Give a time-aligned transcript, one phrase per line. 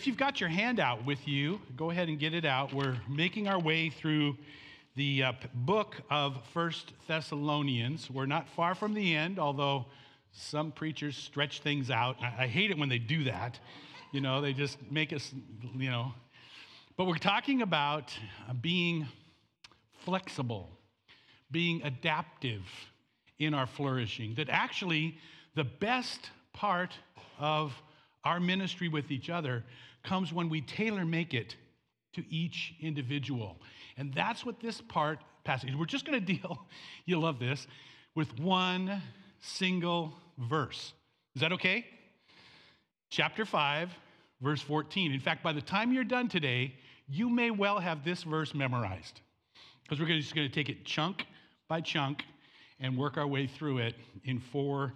[0.00, 2.72] if you've got your handout with you, go ahead and get it out.
[2.72, 4.34] We're making our way through
[4.96, 8.08] the uh, book of First Thessalonians.
[8.10, 9.84] We're not far from the end, although
[10.32, 12.16] some preachers stretch things out.
[12.22, 13.60] I, I hate it when they do that.
[14.10, 15.34] You know, they just make us,
[15.76, 16.14] you know.
[16.96, 18.10] But we're talking about
[18.62, 19.06] being
[20.06, 20.70] flexible,
[21.50, 22.62] being adaptive
[23.38, 24.32] in our flourishing.
[24.36, 25.18] That actually,
[25.56, 26.94] the best part
[27.38, 27.74] of
[28.24, 29.62] our ministry with each other
[30.02, 31.56] comes when we tailor make it
[32.14, 33.56] to each individual.
[33.96, 36.66] And that's what this part passage, we're just going to deal,
[37.04, 37.66] you love this,
[38.14, 39.02] with one
[39.40, 40.92] single verse.
[41.34, 41.86] Is that okay?
[43.10, 43.90] Chapter 5,
[44.40, 45.12] verse 14.
[45.12, 46.74] In fact, by the time you're done today,
[47.08, 49.20] you may well have this verse memorized
[49.82, 51.26] because we're just going to take it chunk
[51.68, 52.24] by chunk
[52.78, 54.94] and work our way through it in four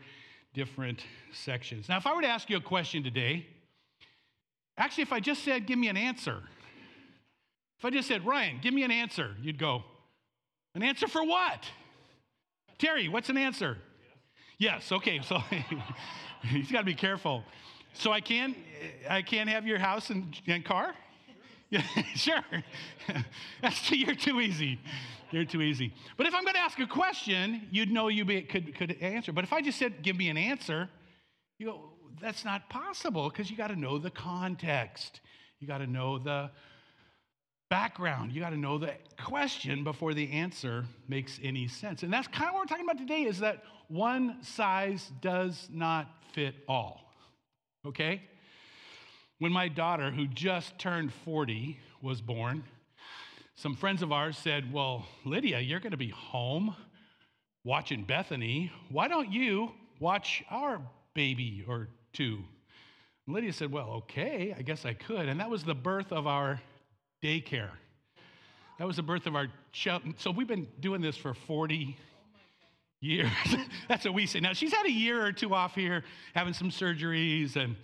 [0.54, 1.88] different sections.
[1.88, 3.46] Now, if I were to ask you a question today,
[4.76, 6.42] actually, if I just said, give me an answer,
[7.78, 9.84] if I just said, Ryan, give me an answer, you'd go,
[10.74, 11.64] an answer for what?
[12.78, 13.78] Terry, what's an answer?
[14.58, 15.38] Yes, okay, so
[16.42, 17.44] he's got to be careful.
[17.94, 18.56] So I can
[19.08, 20.94] I can't have your house and, and car?
[21.70, 21.82] Yeah,
[22.14, 22.42] sure.
[23.62, 24.78] That's too, you're too easy.
[25.30, 25.92] You're too easy.
[26.16, 29.32] But if I'm going to ask a question, you'd know you be, could, could answer.
[29.32, 30.88] But if I just said, give me an answer,
[31.58, 31.80] you go,
[32.20, 35.20] that's not possible because you got to know the context.
[35.60, 36.50] You got to know the
[37.70, 38.32] background.
[38.32, 42.02] You got to know the question before the answer makes any sense.
[42.02, 46.08] And that's kind of what we're talking about today is that one size does not
[46.32, 47.12] fit all.
[47.86, 48.22] Okay?
[49.38, 52.64] When my daughter, who just turned 40, was born,
[53.56, 56.74] some friends of ours said, Well, Lydia, you're going to be home
[57.64, 58.72] watching Bethany.
[58.90, 60.80] Why don't you watch our
[61.14, 62.38] baby or two?
[63.26, 65.28] And Lydia said, Well, okay, I guess I could.
[65.28, 66.60] And that was the birth of our
[67.22, 67.70] daycare.
[68.78, 70.02] That was the birth of our child.
[70.18, 71.96] So we've been doing this for 40
[73.00, 73.30] years.
[73.88, 74.40] That's what we say.
[74.40, 76.02] Now, she's had a year or two off here
[76.34, 77.76] having some surgeries and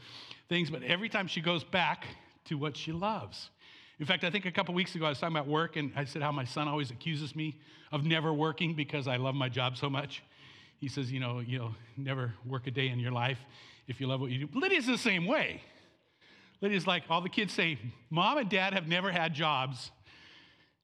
[0.49, 2.07] things, but every time she goes back
[2.47, 3.51] to what she loves.
[4.01, 6.07] In fact, I think a couple weeks ago I was talking about work, and I
[6.07, 7.61] said how my son always accuses me
[7.93, 10.23] of never working because I love my job so much.
[10.81, 13.39] He says, you know, you'll never work a day in your life
[13.91, 14.59] if you love what you do.
[14.59, 15.61] Lydia's the same way.
[16.61, 17.77] Lydia's like, all the kids say,
[18.09, 19.91] Mom and Dad have never had jobs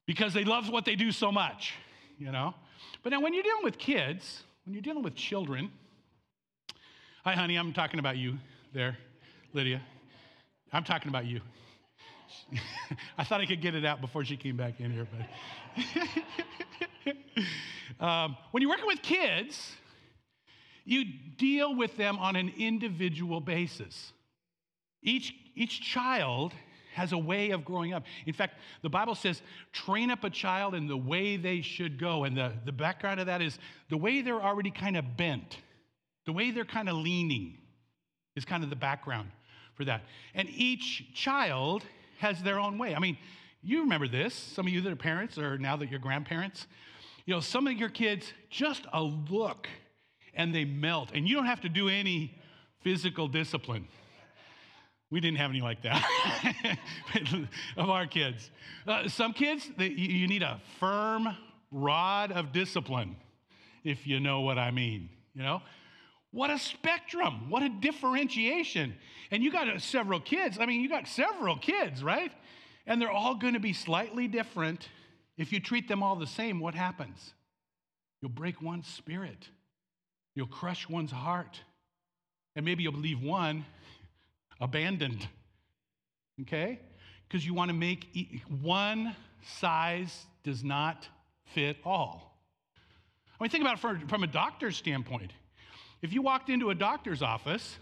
[0.05, 1.73] because they love what they do so much,
[2.19, 2.53] you know?
[3.03, 5.71] But now, when you're dealing with kids, when you're dealing with children,
[7.23, 8.37] hi, honey, I'm talking about you
[8.73, 8.97] there,
[9.53, 9.81] Lydia.
[10.73, 11.39] I'm talking about you.
[13.17, 15.07] I thought I could get it out before she came back in here,
[17.05, 17.15] but
[18.05, 19.71] um, when you're working with kids,
[20.87, 21.03] you
[21.37, 24.13] deal with them on an individual basis.
[25.03, 26.53] Each, each child
[26.93, 28.05] has a way of growing up.
[28.25, 29.41] In fact, the Bible says,
[29.73, 32.23] train up a child in the way they should go.
[32.23, 33.59] And the, the background of that is
[33.89, 35.57] the way they're already kind of bent,
[36.25, 37.57] the way they're kind of leaning
[38.37, 39.29] is kind of the background
[39.75, 40.03] for that.
[40.33, 41.83] And each child
[42.19, 42.95] has their own way.
[42.95, 43.17] I mean,
[43.61, 46.65] you remember this, some of you that are parents or now that you're grandparents.
[47.25, 49.67] You know, some of your kids, just a look
[50.37, 52.39] and they melt, and you don't have to do any
[52.83, 53.87] physical discipline.
[55.09, 56.05] We didn't have any like that
[57.77, 58.49] of our kids.
[58.85, 61.27] Uh, some kids, they, you need a firm
[61.71, 63.15] rod of discipline,
[63.83, 65.09] if you know what I mean.
[65.33, 65.61] You know,
[66.31, 68.95] what a spectrum, what a differentiation.
[69.31, 70.57] And you got uh, several kids.
[70.59, 72.31] I mean, you got several kids, right?
[72.85, 74.89] And they're all going to be slightly different.
[75.37, 77.33] If you treat them all the same, what happens?
[78.21, 79.49] You'll break one's spirit,
[80.37, 81.59] you'll crush one's heart,
[82.55, 83.65] and maybe you'll leave one
[84.61, 85.27] abandoned.
[86.41, 86.79] Okay?
[87.27, 89.15] Because you want to make one
[89.59, 91.07] size does not
[91.55, 92.39] fit all.
[93.39, 95.31] I mean, think about it from, from a doctor's standpoint.
[96.03, 97.75] If you walked into a doctor's office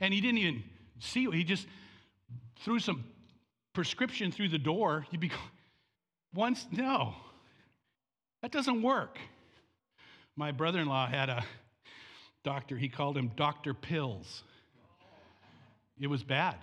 [0.00, 0.64] and he didn't even
[0.98, 1.68] see you, he just
[2.64, 3.04] threw some
[3.74, 5.30] prescription through the door, you'd be
[6.34, 7.14] once, no,
[8.42, 9.20] that doesn't work.
[10.36, 11.44] My brother in law had a
[12.44, 13.74] doctor, he called him Dr.
[13.74, 14.42] Pills.
[15.98, 16.56] It was bad.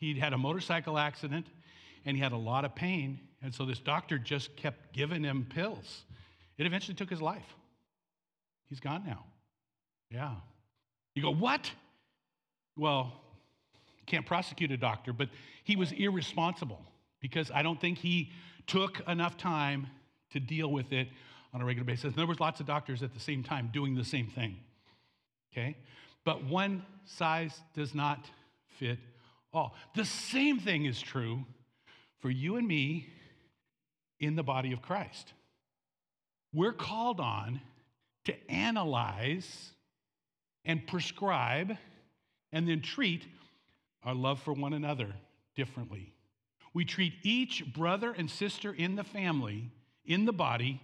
[0.00, 1.46] He'd had a motorcycle accident
[2.04, 3.20] and he had a lot of pain.
[3.42, 6.04] And so this doctor just kept giving him pills.
[6.58, 7.54] It eventually took his life.
[8.68, 9.24] He's gone now.
[10.10, 10.34] Yeah.
[11.14, 11.70] You go, what?
[12.76, 13.12] Well,
[14.06, 15.28] can't prosecute a doctor, but
[15.62, 16.82] he was irresponsible
[17.20, 18.32] because I don't think he
[18.66, 19.86] took enough time
[20.32, 21.08] to deal with it
[21.54, 22.04] on a regular basis.
[22.04, 24.56] And there was lots of doctors at the same time doing the same thing.
[25.52, 25.76] Okay?
[26.24, 28.26] But one size does not
[28.78, 28.98] fit
[29.52, 29.76] All.
[29.94, 31.44] The same thing is true
[32.18, 33.06] for you and me
[34.18, 35.32] in the body of Christ.
[36.52, 37.60] We're called on
[38.24, 39.70] to analyze
[40.64, 41.76] and prescribe
[42.52, 43.26] and then treat
[44.02, 45.14] our love for one another
[45.54, 46.12] differently.
[46.72, 49.70] We treat each brother and sister in the family,
[50.04, 50.80] in the body,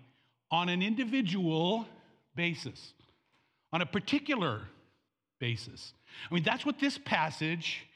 [0.51, 1.87] on an individual
[2.35, 2.95] basis,
[3.73, 4.63] on a particular
[5.39, 5.93] basis.
[6.31, 7.87] I mean, that's what this passage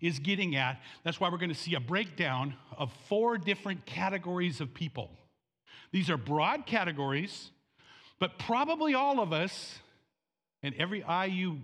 [0.00, 0.80] is getting at.
[1.02, 5.10] That's why we're going to see a breakdown of four different categories of people.
[5.92, 7.50] These are broad categories,
[8.18, 9.78] but probably all of us
[10.62, 11.58] and every eye you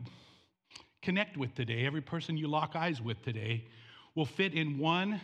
[1.02, 3.66] connect with today, every person you lock eyes with today,
[4.14, 5.20] will fit in one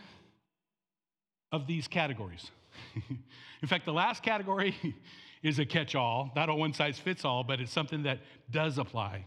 [1.53, 2.51] of these categories.
[3.63, 4.77] in fact, the last category
[5.43, 8.19] is a catch all, not a one size fits all, but it's something that
[8.51, 9.25] does apply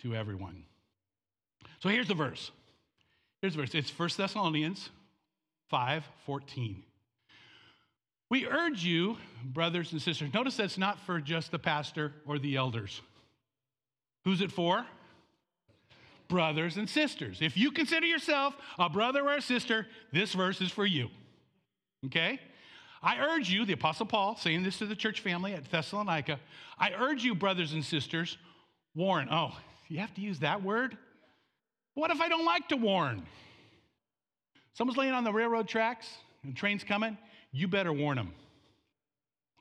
[0.00, 0.64] to everyone.
[1.80, 2.50] So here's the verse.
[3.40, 3.74] Here's the verse.
[3.74, 4.90] It's 1 Thessalonians
[5.68, 6.82] 5 14.
[8.30, 12.56] We urge you, brothers and sisters, notice that's not for just the pastor or the
[12.56, 13.00] elders.
[14.24, 14.84] Who's it for?
[16.28, 17.38] Brothers and sisters.
[17.42, 21.10] If you consider yourself a brother or a sister, this verse is for you.
[22.06, 22.40] Okay?
[23.02, 26.40] I urge you, the Apostle Paul saying this to the church family at Thessalonica,
[26.78, 28.38] I urge you, brothers and sisters,
[28.94, 29.28] warn.
[29.30, 29.56] Oh,
[29.88, 30.96] you have to use that word?
[31.94, 33.22] What if I don't like to warn?
[34.72, 36.08] Someone's laying on the railroad tracks
[36.42, 37.16] and train's coming,
[37.52, 38.32] you better warn them.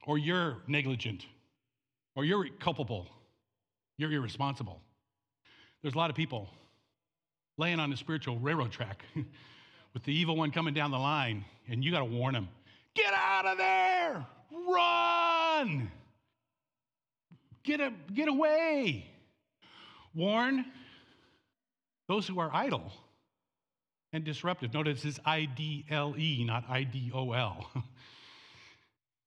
[0.07, 1.25] Or you're negligent.
[2.15, 3.07] Or you're culpable.
[3.97, 4.81] You're irresponsible.
[5.81, 6.49] There's a lot of people
[7.57, 9.03] laying on the spiritual railroad track
[9.93, 12.49] with the evil one coming down the line, and you got to warn them
[12.95, 14.25] get out of there,
[14.67, 15.91] run,
[17.63, 19.09] get, a, get away.
[20.13, 20.65] Warn
[22.07, 22.91] those who are idle
[24.11, 24.73] and disruptive.
[24.73, 27.69] Notice it's I D L E, not I D O L.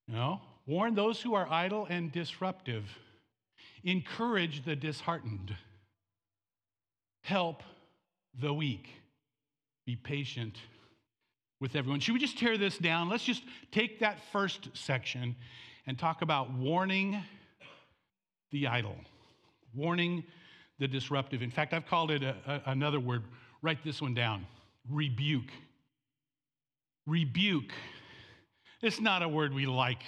[0.06, 0.40] you know?
[0.66, 2.84] Warn those who are idle and disruptive.
[3.84, 5.54] Encourage the disheartened.
[7.22, 7.62] Help
[8.40, 8.88] the weak.
[9.86, 10.56] Be patient
[11.60, 12.00] with everyone.
[12.00, 13.08] Should we just tear this down?
[13.08, 15.36] Let's just take that first section
[15.86, 17.22] and talk about warning
[18.50, 18.96] the idle,
[19.74, 20.24] warning
[20.78, 21.40] the disruptive.
[21.40, 23.22] In fact, I've called it a, a, another word.
[23.62, 24.46] Write this one down
[24.90, 25.50] rebuke.
[27.06, 27.72] Rebuke.
[28.82, 30.02] It's not a word we like,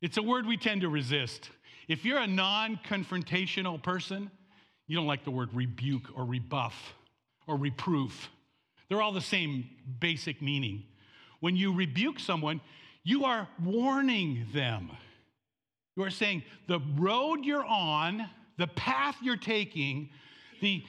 [0.00, 1.50] it's a word we tend to resist.
[1.88, 4.30] If you're a non confrontational person,
[4.86, 6.94] you don't like the word rebuke or rebuff
[7.46, 8.30] or reproof.
[8.90, 9.70] They're all the same
[10.00, 10.82] basic meaning.
[11.38, 12.60] When you rebuke someone,
[13.02, 14.90] you are warning them.
[15.96, 18.28] You are saying the road you're on,
[18.58, 20.10] the path you're taking,
[20.60, 20.84] the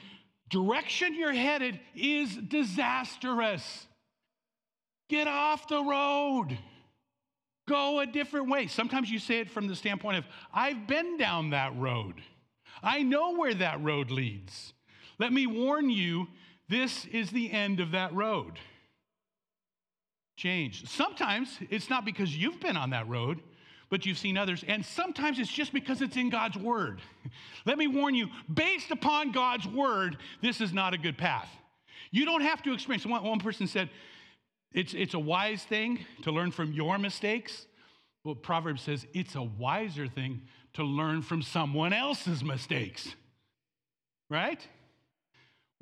[0.50, 3.86] direction you're headed is disastrous.
[5.08, 6.58] Get off the road.
[7.68, 8.66] Go a different way.
[8.66, 12.20] Sometimes you say it from the standpoint of, I've been down that road.
[12.82, 14.72] I know where that road leads.
[15.18, 16.26] Let me warn you,
[16.68, 18.58] this is the end of that road.
[20.36, 20.88] Change.
[20.88, 23.40] Sometimes it's not because you've been on that road,
[23.90, 24.64] but you've seen others.
[24.66, 27.02] And sometimes it's just because it's in God's word.
[27.66, 31.48] Let me warn you, based upon God's word, this is not a good path.
[32.10, 33.04] You don't have to experience.
[33.04, 33.90] One, one person said,
[34.72, 37.66] it's, it's a wise thing to learn from your mistakes.
[38.24, 40.42] Well, Proverbs says it's a wiser thing
[40.74, 43.14] to learn from someone else's mistakes.
[44.30, 44.66] Right?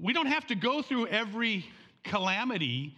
[0.00, 1.66] We don't have to go through every
[2.04, 2.96] calamity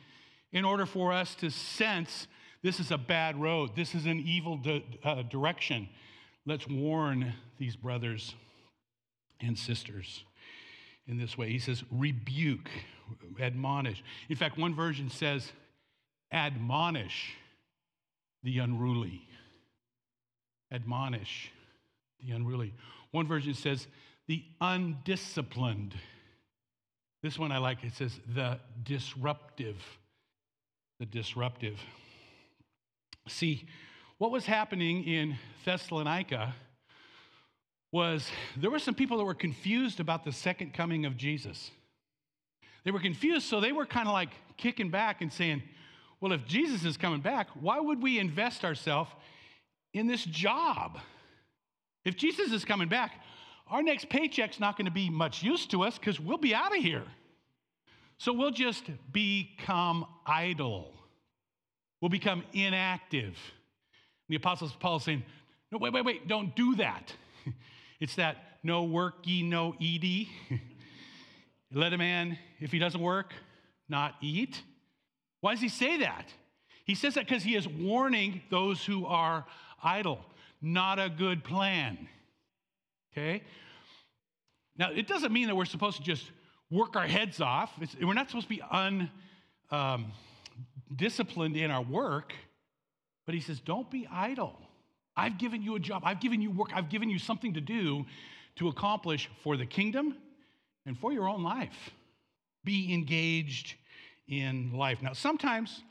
[0.52, 2.26] in order for us to sense
[2.62, 3.75] this is a bad road.
[3.75, 5.88] This is an evil di- uh, direction.
[6.47, 8.35] Let's warn these brothers
[9.40, 10.25] and sisters
[11.09, 11.50] in this way.
[11.50, 12.71] He says, rebuke,
[13.40, 14.02] admonish.
[14.28, 15.50] In fact, one version says,
[16.30, 17.35] admonish
[18.44, 19.23] the unruly.
[20.71, 21.50] Admonish
[22.25, 22.73] the unruly.
[23.11, 23.88] One version says,
[24.28, 25.94] the undisciplined.
[27.23, 27.85] This one I like.
[27.85, 29.76] It says, the disruptive.
[30.99, 31.81] The disruptive.
[33.29, 33.69] See,
[34.19, 36.55] what was happening in Thessalonica
[37.93, 41.71] was there were some people that were confused about the second coming of Jesus.
[42.85, 45.62] They were confused, so they were kind of like kicking back and saying,
[46.21, 49.11] well, if Jesus is coming back, why would we invest ourselves
[49.93, 50.99] in this job?
[52.05, 53.12] If Jesus is coming back,
[53.69, 56.76] our next paycheck's not going to be much use to us because we'll be out
[56.76, 57.04] of here.
[58.19, 60.92] So we'll just become idle.
[62.00, 63.37] We'll become inactive.
[64.28, 65.25] The Apostle Paul is saying,
[65.71, 67.12] no, wait, wait, wait, don't do that.
[68.00, 70.28] It's that no work ye, no eedy.
[71.73, 73.33] Let a man, if he doesn't work,
[73.88, 74.61] not eat.
[75.40, 76.26] Why does he say that?
[76.85, 79.47] He says that because he is warning those who are
[79.83, 80.25] idle.
[80.61, 82.09] Not a good plan.
[83.12, 83.42] Okay?
[84.76, 86.31] Now, it doesn't mean that we're supposed to just
[86.71, 87.71] work our heads off.
[87.81, 88.62] It's, we're not supposed to be
[89.71, 92.33] undisciplined um, in our work.
[93.26, 94.59] But he says, don't be idle.
[95.16, 98.07] I've given you a job, I've given you work, I've given you something to do
[98.57, 100.16] to accomplish for the kingdom
[100.87, 101.90] and for your own life.
[102.64, 103.75] Be engaged
[104.26, 105.02] in life.
[105.02, 105.83] Now, sometimes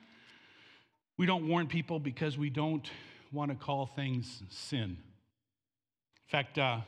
[1.17, 2.89] we don't warn people because we don't
[3.31, 4.97] want to call things sin.
[4.97, 6.79] In fact, uh,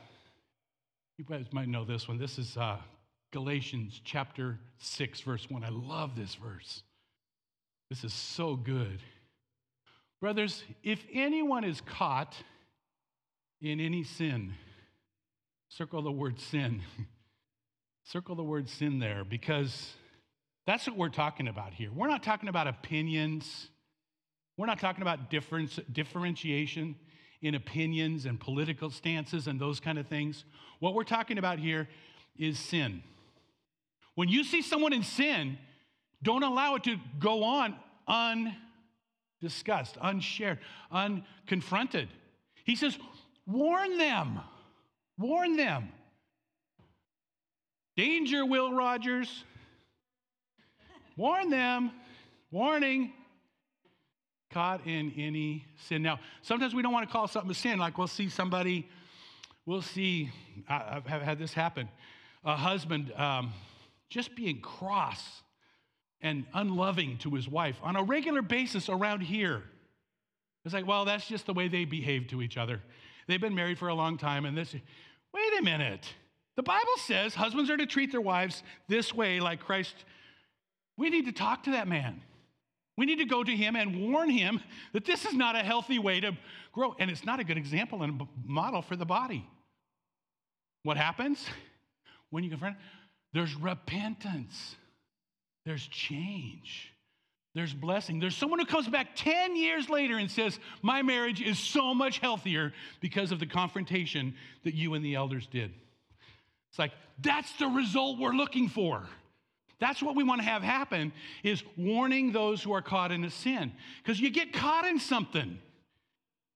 [1.16, 2.18] you guys might know this one.
[2.18, 2.76] This is uh,
[3.32, 5.62] Galatians chapter 6, verse 1.
[5.62, 6.82] I love this verse.
[7.88, 9.00] This is so good.
[10.20, 12.34] Brothers, if anyone is caught
[13.60, 14.54] in any sin,
[15.68, 16.82] circle the word sin.
[18.04, 19.92] circle the word sin there because
[20.66, 21.90] that's what we're talking about here.
[21.94, 23.68] We're not talking about opinions.
[24.56, 26.96] We're not talking about difference, differentiation
[27.44, 30.44] in opinions and political stances and those kind of things.
[30.80, 31.88] What we're talking about here
[32.38, 33.02] is sin.
[34.14, 35.58] When you see someone in sin,
[36.22, 37.76] don't allow it to go on
[38.08, 38.56] un
[39.42, 40.58] discussed, unshared,
[40.90, 42.08] unconfronted.
[42.64, 42.96] He says,
[43.46, 44.40] warn them,
[45.18, 45.90] warn them.
[47.94, 49.44] Danger, Will Rogers.
[51.16, 51.92] Warn them,
[52.50, 53.12] warning.
[54.54, 56.00] Caught in any sin.
[56.00, 57.80] Now, sometimes we don't want to call something a sin.
[57.80, 58.88] Like we'll see somebody,
[59.66, 60.30] we'll see,
[60.68, 61.88] I've had this happen.
[62.44, 63.52] A husband um,
[64.08, 65.42] just being cross
[66.20, 69.64] and unloving to his wife on a regular basis around here.
[70.64, 72.80] It's like, well, that's just the way they behave to each other.
[73.26, 76.06] They've been married for a long time, and this, wait a minute.
[76.54, 79.96] The Bible says husbands are to treat their wives this way, like Christ.
[80.96, 82.20] We need to talk to that man.
[82.96, 84.60] We need to go to him and warn him
[84.92, 86.36] that this is not a healthy way to
[86.72, 89.48] grow, and it's not a good example and a model for the body.
[90.84, 91.44] What happens
[92.30, 92.76] when you confront?
[93.32, 94.76] There's repentance.
[95.64, 96.92] There's change.
[97.54, 98.20] There's blessing.
[98.20, 102.18] There's someone who comes back 10 years later and says, My marriage is so much
[102.18, 104.34] healthier because of the confrontation
[104.64, 105.72] that you and the elders did.
[106.70, 109.08] It's like, that's the result we're looking for.
[109.80, 111.12] That's what we want to have happen
[111.42, 113.72] is warning those who are caught in a sin.
[114.02, 115.58] Because you get caught in something.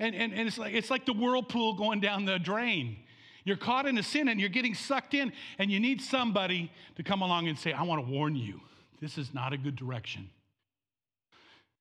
[0.00, 2.96] And, and, and it's, like, it's like the whirlpool going down the drain.
[3.44, 7.02] You're caught in a sin and you're getting sucked in, and you need somebody to
[7.02, 8.60] come along and say, I want to warn you.
[9.00, 10.28] This is not a good direction.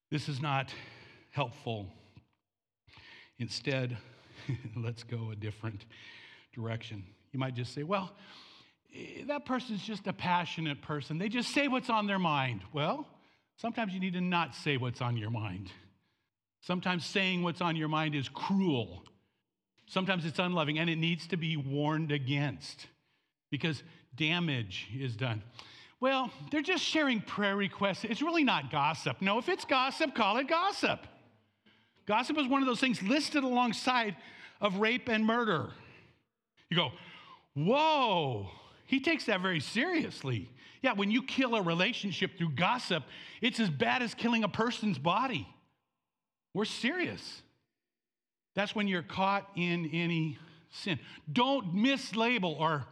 [0.09, 0.73] This is not
[1.31, 1.87] helpful.
[3.39, 3.97] Instead,
[4.75, 5.85] let's go a different
[6.53, 7.03] direction.
[7.33, 8.11] You might just say, well,
[9.27, 11.17] that person's just a passionate person.
[11.17, 12.61] They just say what's on their mind.
[12.73, 13.07] Well,
[13.57, 15.71] sometimes you need to not say what's on your mind.
[16.61, 19.03] Sometimes saying what's on your mind is cruel.
[19.87, 22.87] Sometimes it's unloving and it needs to be warned against
[23.49, 23.83] because
[24.15, 25.43] damage is done.
[25.99, 28.03] Well, they're just sharing prayer requests.
[28.03, 29.21] It's really not gossip.
[29.21, 30.99] No, if it's gossip, call it gossip.
[32.05, 34.15] Gossip is one of those things listed alongside
[34.61, 35.69] of rape and murder.
[36.69, 36.91] You go,
[37.53, 38.49] whoa,
[38.87, 40.49] he takes that very seriously.
[40.81, 43.03] Yeah, when you kill a relationship through gossip,
[43.41, 45.47] it's as bad as killing a person's body.
[46.53, 47.41] We're serious.
[48.55, 50.39] That's when you're caught in any
[50.71, 50.99] sin.
[51.31, 52.85] Don't mislabel or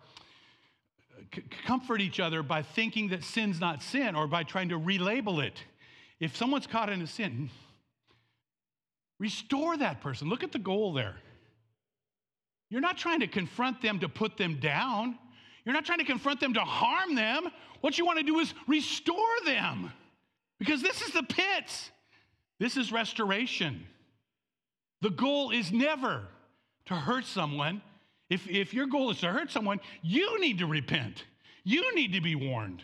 [1.34, 5.44] c- comfort each other by thinking that sin's not sin or by trying to relabel
[5.44, 5.64] it.
[6.20, 7.50] If someone's caught in a sin,
[9.20, 10.30] restore that person.
[10.30, 11.16] Look at the goal there.
[12.70, 15.18] You're not trying to confront them to put them down.
[15.66, 17.48] You're not trying to confront them to harm them.
[17.82, 19.92] What you want to do is restore them
[20.60, 21.92] because this is the pit.
[22.60, 23.86] This is restoration.
[25.02, 26.28] The goal is never
[26.86, 27.82] to hurt someone
[28.30, 31.24] if, if your goal is to hurt someone, you need to repent.
[31.64, 32.84] You need to be warned.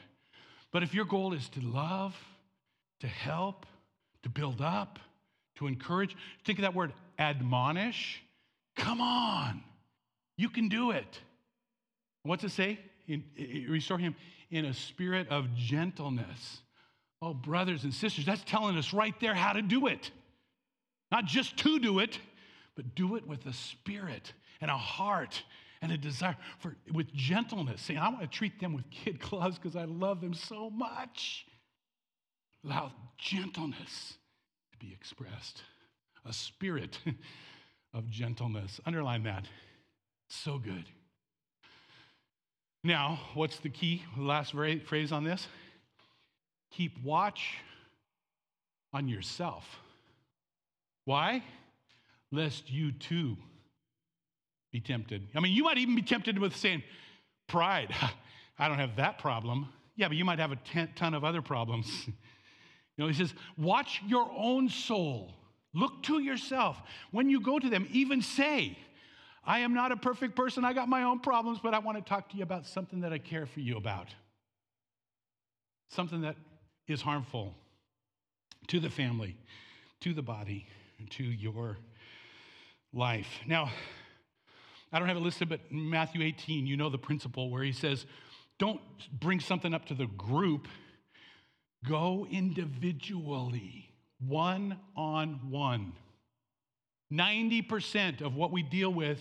[0.72, 2.16] But if your goal is to love,
[3.00, 3.66] to help,
[4.24, 5.00] to build up,
[5.56, 8.22] to encourage, think of that word admonish.
[8.76, 9.64] Come on,
[10.38, 11.20] you can do it.
[12.24, 12.80] What's it say?
[13.68, 14.16] Restore him
[14.50, 16.62] in a spirit of gentleness.
[17.22, 20.12] Oh, brothers and sisters, that's telling us right there how to do it.
[21.12, 22.20] Not just to do it,
[22.76, 25.44] but do it with a spirit and a heart
[25.82, 27.82] and a desire for with gentleness.
[27.82, 31.46] Saying, I want to treat them with kid gloves because I love them so much.
[32.64, 34.16] Allow gentleness
[34.72, 35.64] to be expressed.
[36.26, 37.00] A spirit
[37.94, 38.80] of gentleness.
[38.86, 39.46] Underline that.
[40.30, 40.86] So good.
[42.84, 44.54] Now, what's the key, last
[44.86, 45.48] phrase on this?
[46.72, 47.58] Keep watch
[48.94, 49.66] on yourself.
[51.06, 51.44] Why?
[52.32, 53.38] Lest you too
[54.72, 55.28] be tempted.
[55.36, 56.84] I mean, you might even be tempted with saying,
[57.48, 57.94] Pride.
[58.60, 59.70] I don't have that problem.
[59.96, 61.88] Yeah, but you might have a ton of other problems.
[62.08, 62.14] you
[62.98, 65.34] know, he says, Watch your own soul.
[65.74, 66.82] Look to yourself.
[67.12, 68.78] When you go to them, even say,
[69.44, 70.64] I am not a perfect person.
[70.64, 73.12] I got my own problems, but I want to talk to you about something that
[73.12, 74.08] I care for you about.
[75.90, 76.36] Something that
[76.88, 77.56] is harmful
[78.68, 79.36] to the family,
[80.02, 80.68] to the body,
[81.12, 81.78] to your
[82.94, 83.28] life.
[83.48, 83.72] Now,
[84.94, 88.06] I don't have it listed, but Matthew 18, you know the principle where he says,
[88.60, 88.82] don't
[89.20, 90.68] bring something up to the group,
[91.88, 95.94] go individually, one on one.
[97.12, 99.20] 90% of what we deal with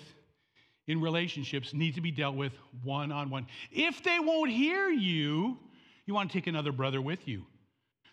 [0.87, 3.47] in relationships needs to be dealt with one on one.
[3.71, 5.59] If they won't hear you,
[6.07, 7.45] you want to take another brother with you.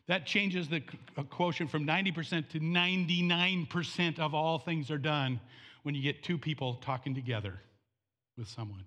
[0.08, 0.82] That changes the
[1.18, 5.40] uh, quotient from 90% to 99% of all things are done
[5.84, 7.60] when you get two people talking together
[8.38, 8.84] with someone.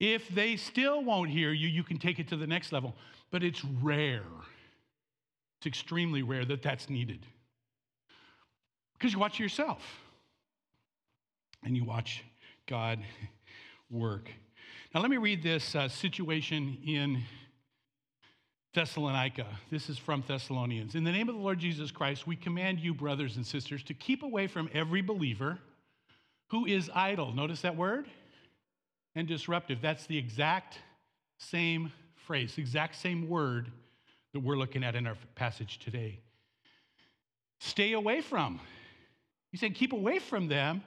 [0.00, 2.96] If they still won't hear you, you can take it to the next level,
[3.30, 4.24] but it's rare.
[5.58, 7.26] It's extremely rare that that's needed.
[8.94, 9.82] Because you watch yourself
[11.62, 12.24] and you watch
[12.66, 13.00] God
[13.90, 14.30] work.
[14.94, 17.22] Now, let me read this uh, situation in
[18.74, 19.46] Thessalonica.
[19.70, 20.94] This is from Thessalonians.
[20.94, 23.94] In the name of the Lord Jesus Christ, we command you, brothers and sisters, to
[23.94, 25.58] keep away from every believer
[26.50, 27.32] who is idle.
[27.32, 28.06] Notice that word?
[29.14, 29.80] And disruptive.
[29.80, 30.78] That's the exact
[31.38, 31.92] same
[32.26, 33.70] phrase, exact same word
[34.32, 36.20] that we're looking at in our passage today.
[37.58, 38.60] Stay away from.
[39.50, 40.82] He said, keep away from them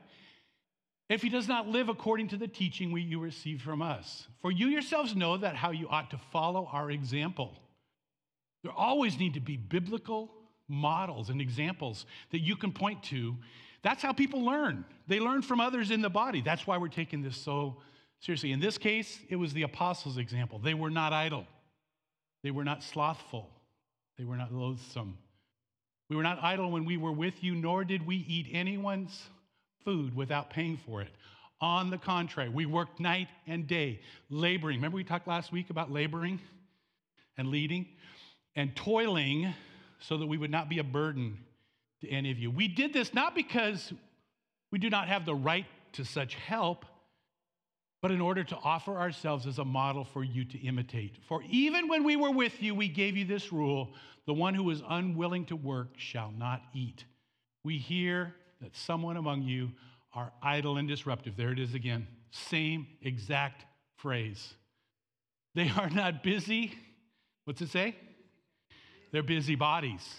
[1.10, 4.28] if he does not live according to the teaching we, you receive from us.
[4.42, 7.58] For you yourselves know that how you ought to follow our example.
[8.63, 10.32] There always need to be biblical
[10.70, 13.36] models and examples that you can point to.
[13.82, 14.86] That's how people learn.
[15.08, 16.42] They learn from others in the body.
[16.42, 17.78] That's why we're taking this so
[18.22, 18.54] seriously.
[18.54, 20.60] In this case, it was the apostles' example.
[20.60, 21.46] They were not idle,
[22.44, 23.50] they were not slothful,
[24.18, 25.18] they were not loathsome.
[26.10, 29.30] We were not idle when we were with you, nor did we eat anyone's
[29.84, 31.12] food without paying for it.
[31.62, 34.78] On the contrary, we worked night and day, laboring.
[34.78, 36.39] Remember, we talked last week about laboring
[37.38, 37.88] and leading?
[38.56, 39.54] and toiling
[40.00, 41.38] so that we would not be a burden
[42.02, 42.52] to any of you.
[42.52, 43.93] We did this not because
[44.72, 46.86] we do not have the right to such help,
[48.02, 51.17] but in order to offer ourselves as a model for you to imitate.
[51.28, 53.93] For even when we were with you, we gave you this rule
[54.26, 57.04] the one who is unwilling to work shall not eat.
[57.63, 59.71] We hear that someone among you
[60.13, 61.36] are idle and disruptive.
[61.36, 62.08] There it is again.
[62.32, 63.65] Same exact
[63.97, 64.54] phrase.
[65.54, 66.73] They are not busy.
[67.43, 67.95] What's it say?
[69.12, 70.15] They're busy bodies.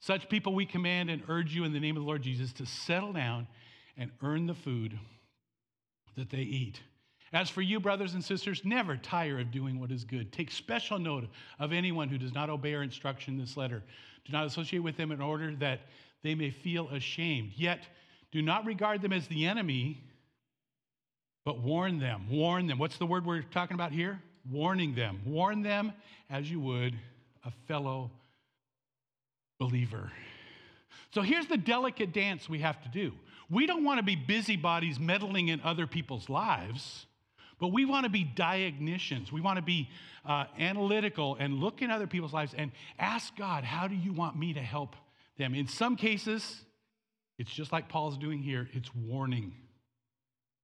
[0.00, 2.66] Such people we command and urge you in the name of the Lord Jesus to
[2.66, 3.48] settle down
[3.96, 4.98] and earn the food
[6.16, 6.80] that they eat.
[7.32, 10.32] As for you, brothers and sisters, never tire of doing what is good.
[10.32, 11.24] Take special note
[11.58, 13.82] of anyone who does not obey our instruction in this letter.
[14.24, 15.80] Do not associate with them in order that
[16.24, 17.52] they may feel ashamed.
[17.54, 17.86] Yet,
[18.32, 20.02] do not regard them as the enemy,
[21.44, 22.26] but warn them.
[22.30, 22.78] Warn them.
[22.78, 24.20] What's the word we're talking about here?
[24.50, 25.20] Warning them.
[25.24, 25.92] Warn them
[26.28, 26.94] as you would
[27.44, 28.10] a fellow
[29.60, 30.10] believer.
[31.14, 33.12] So here's the delicate dance we have to do.
[33.50, 37.04] We don't want to be busybodies meddling in other people's lives,
[37.60, 39.30] but we want to be diagnosticians.
[39.30, 39.90] We want to be
[40.24, 44.36] uh, analytical and look in other people's lives and ask God, how do you want
[44.36, 44.96] me to help
[45.38, 45.54] them?
[45.54, 46.64] In some cases,
[47.38, 49.54] it's just like Paul's doing here, it's warning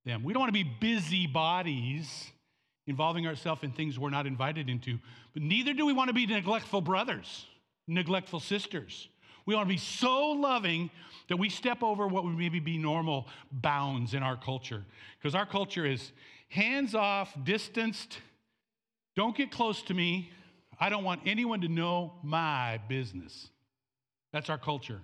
[0.05, 0.23] them.
[0.23, 2.31] We don't want to be busybodies
[2.87, 4.97] involving ourselves in things we're not invited into.
[5.33, 7.45] But neither do we want to be neglectful brothers,
[7.87, 9.07] neglectful sisters.
[9.45, 10.89] We want to be so loving
[11.29, 14.83] that we step over what would maybe be normal bounds in our culture.
[15.17, 16.11] Because our culture is
[16.49, 18.19] hands off, distanced,
[19.15, 20.31] don't get close to me.
[20.79, 23.49] I don't want anyone to know my business.
[24.33, 25.01] That's our culture.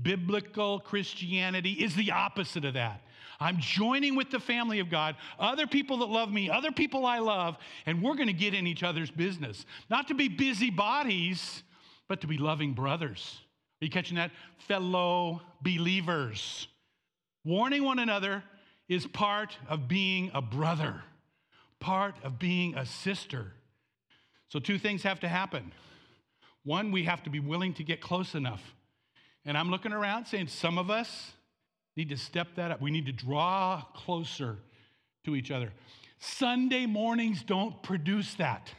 [0.00, 3.02] Biblical Christianity is the opposite of that.
[3.38, 7.18] I'm joining with the family of God, other people that love me, other people I
[7.18, 9.64] love, and we're going to get in each other's business.
[9.88, 11.62] Not to be busy bodies,
[12.06, 13.40] but to be loving brothers.
[13.80, 14.30] Are you catching that?
[14.68, 16.68] Fellow believers.
[17.44, 18.44] Warning one another
[18.88, 21.02] is part of being a brother,
[21.78, 23.52] part of being a sister.
[24.48, 25.72] So, two things have to happen.
[26.70, 28.62] One, we have to be willing to get close enough.
[29.44, 31.32] And I'm looking around saying, some of us,
[31.96, 32.80] need to step that up.
[32.80, 34.56] We need to draw closer
[35.24, 35.72] to each other.
[36.20, 38.72] Sunday mornings don't produce that.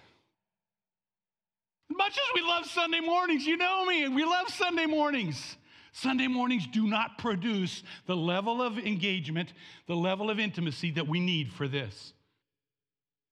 [1.89, 5.57] As much as we love Sunday mornings, you know me, we love Sunday mornings.
[5.91, 9.51] Sunday mornings do not produce the level of engagement,
[9.87, 12.13] the level of intimacy that we need for this.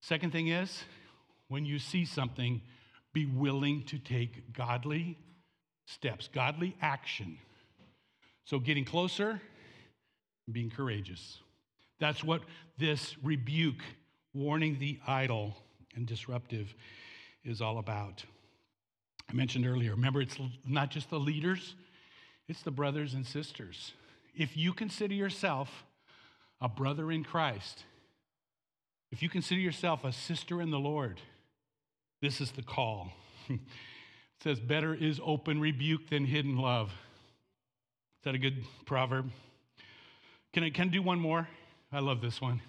[0.02, 0.84] Second thing is,
[1.48, 2.62] when you see something,
[3.14, 5.18] be willing to take godly
[5.86, 7.38] steps, godly action.
[8.46, 9.42] So, getting closer,
[10.52, 11.40] being courageous.
[12.00, 12.42] That's what
[12.78, 13.84] this rebuke,
[14.34, 15.56] warning the idle
[15.96, 16.74] and disruptive,
[17.44, 18.24] is all about.
[19.30, 21.76] I mentioned earlier, remember, it's not just the leaders,
[22.48, 23.94] it's the brothers and sisters.
[24.36, 25.86] If you consider yourself
[26.62, 27.84] a brother in Christ,
[29.12, 31.20] if you consider yourself a sister in the Lord,
[32.22, 33.12] this is the call.
[33.50, 33.60] it
[34.44, 36.90] says, Better is open rebuke than hidden love.
[36.90, 39.30] Is that a good proverb?
[40.54, 41.48] Can I, can I do one more?
[41.92, 42.62] I love this one.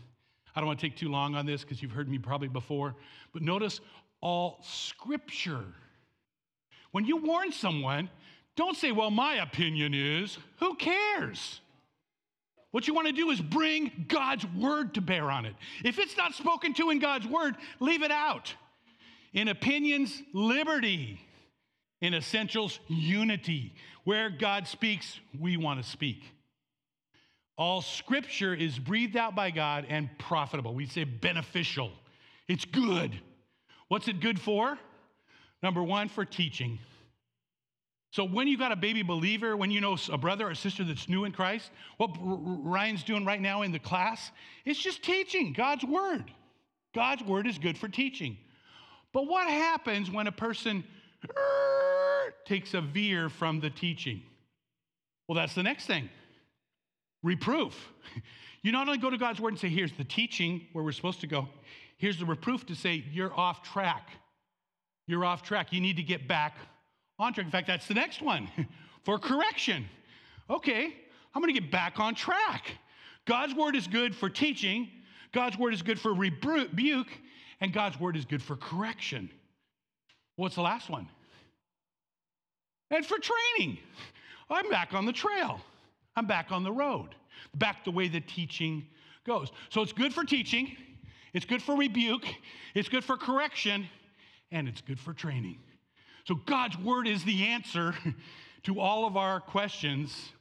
[0.54, 2.94] I don't want to take too long on this because you've heard me probably before.
[3.32, 3.80] But notice
[4.20, 5.64] all scripture.
[6.92, 8.10] When you warn someone,
[8.56, 10.38] don't say, well, my opinion is.
[10.58, 11.60] Who cares?
[12.72, 15.54] What you want to do is bring God's word to bear on it.
[15.84, 18.54] If it's not spoken to in God's word, leave it out.
[19.32, 21.20] In opinions, liberty.
[22.00, 23.74] In essentials, unity.
[24.04, 26.22] Where God speaks, we want to speak.
[27.58, 30.74] All scripture is breathed out by God and profitable.
[30.74, 31.92] We say beneficial.
[32.48, 33.20] It's good.
[33.88, 34.78] What's it good for?
[35.62, 36.78] Number one, for teaching.
[38.12, 41.08] So when you got a baby believer, when you know a brother or sister that's
[41.08, 44.32] new in Christ, what Ryan's doing right now in the class,
[44.64, 46.24] it's just teaching God's word.
[46.94, 48.36] God's word is good for teaching.
[49.12, 50.84] But what happens when a person
[52.44, 54.22] takes a veer from the teaching?
[55.26, 56.08] Well, that's the next thing.
[57.22, 57.76] Reproof.
[58.62, 61.20] You not only go to God's word and say, here's the teaching where we're supposed
[61.22, 61.48] to go,
[61.96, 64.10] here's the reproof to say, you're off track.
[65.06, 65.72] You're off track.
[65.72, 66.56] You need to get back
[67.18, 67.46] on track.
[67.46, 68.48] In fact, that's the next one
[69.04, 69.86] for correction.
[70.48, 70.94] Okay,
[71.34, 72.72] I'm going to get back on track.
[73.26, 74.88] God's word is good for teaching,
[75.32, 77.08] God's word is good for rebuke,
[77.60, 79.30] and God's word is good for correction.
[80.36, 81.08] What's the last one?
[82.90, 83.78] And for training.
[84.48, 85.60] I'm back on the trail.
[86.16, 87.14] I'm back on the road,
[87.54, 88.86] back the way the teaching
[89.24, 89.50] goes.
[89.70, 90.76] So it's good for teaching,
[91.32, 92.26] it's good for rebuke,
[92.74, 93.88] it's good for correction,
[94.50, 95.58] and it's good for training.
[96.24, 97.94] So God's word is the answer
[98.64, 100.32] to all of our questions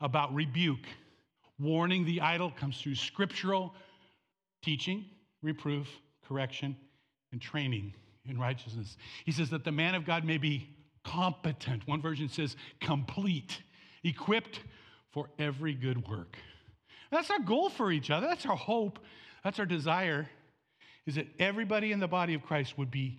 [0.00, 0.86] about rebuke.
[1.58, 3.74] Warning the idle comes through scriptural
[4.62, 5.04] teaching,
[5.42, 5.88] reproof,
[6.28, 6.76] correction,
[7.32, 7.94] and training
[8.28, 8.96] in righteousness.
[9.24, 10.68] He says that the man of God may be
[11.04, 11.86] competent.
[11.86, 13.62] One version says complete,
[14.04, 14.60] equipped
[15.10, 16.36] for every good work.
[17.10, 18.26] That's our goal for each other.
[18.26, 18.98] That's our hope.
[19.42, 20.28] That's our desire
[21.06, 23.18] is that everybody in the body of Christ would be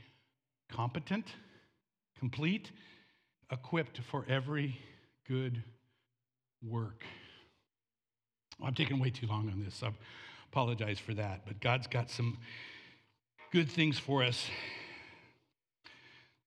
[0.71, 1.25] competent,
[2.19, 2.71] complete,
[3.51, 4.77] equipped for every
[5.27, 5.63] good
[6.63, 7.03] work.
[8.59, 9.81] Well, I'm taking way too long on this.
[9.81, 9.91] I
[10.51, 12.37] apologize for that, but God's got some
[13.51, 14.47] good things for us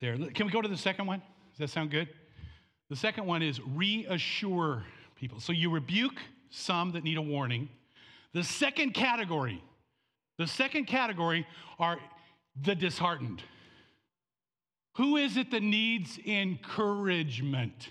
[0.03, 0.17] there.
[0.17, 1.23] Can we go to the second one?
[1.53, 2.09] Does that sound good?
[2.91, 4.85] The second one is reassure
[5.15, 5.41] people.
[5.41, 7.69] So you rebuke some that need a warning.
[8.35, 9.63] The second category,
[10.39, 11.47] the second category
[11.79, 11.99] are
[12.61, 13.43] the disheartened.
[14.97, 17.91] Who is it that needs encouragement?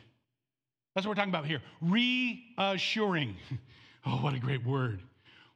[0.94, 1.62] That's what we're talking about here.
[1.82, 3.36] Reassuring.
[4.04, 5.00] Oh, what a great word.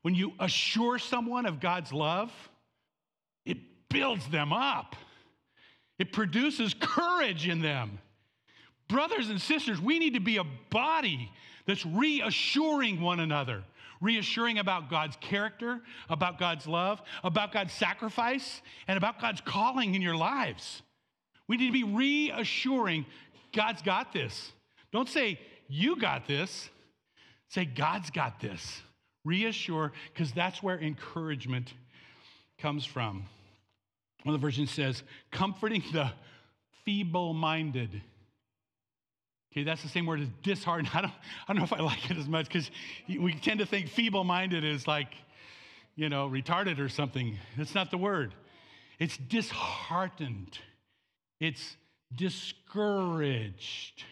[0.04, 2.32] When you assure someone of God's love,
[3.89, 4.95] builds them up,
[5.98, 8.00] it produces courage in them.
[8.88, 11.32] Brothers and sisters, we need to be a body
[11.65, 13.63] that's reassuring one another,
[14.02, 20.02] reassuring about God's character, about God's love, about God's sacrifice, and about God's calling in
[20.02, 20.84] your lives.
[21.48, 23.06] We need to be reassuring
[23.54, 24.52] God's got this.
[24.91, 26.69] Don't say, you got this.
[27.50, 28.82] Say, God's got this.
[29.24, 31.74] Reassure, because that's where encouragement
[32.60, 33.26] comes from.
[34.26, 36.12] One of the versions says, comforting the
[36.84, 38.02] feeble minded.
[39.54, 40.90] Okay, that's the same word as disheartened.
[40.96, 41.14] I don't,
[41.48, 42.72] I don't know if I like it as much because
[43.08, 45.14] we tend to think feeble minded is like,
[45.96, 47.38] you know, retarded or something.
[47.56, 48.34] That's not the word.
[48.98, 50.58] It's disheartened.
[51.40, 51.78] It's
[52.16, 54.06] discouraged.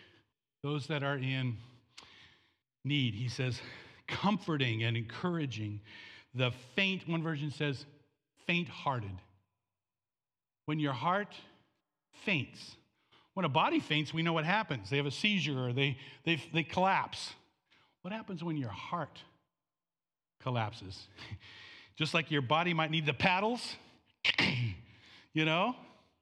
[0.62, 1.58] Those that are in
[2.86, 3.60] need, he says,
[4.08, 5.82] comforting and encouraging.
[6.36, 7.88] The faint, one version says,
[8.46, 9.18] faint hearted.
[10.66, 11.34] When your heart
[12.26, 12.76] faints,
[13.34, 14.90] when a body faints, we know what happens.
[14.90, 17.34] They have a seizure or they, they, they collapse.
[18.02, 19.20] What happens when your heart
[20.42, 21.08] collapses?
[21.96, 23.76] Just like your body might need the paddles,
[25.34, 25.76] you know,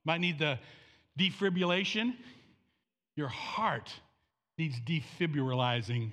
[0.06, 0.60] might need the
[1.18, 2.16] defibrillation,
[3.16, 3.92] your heart
[4.58, 6.12] needs defibrillizing.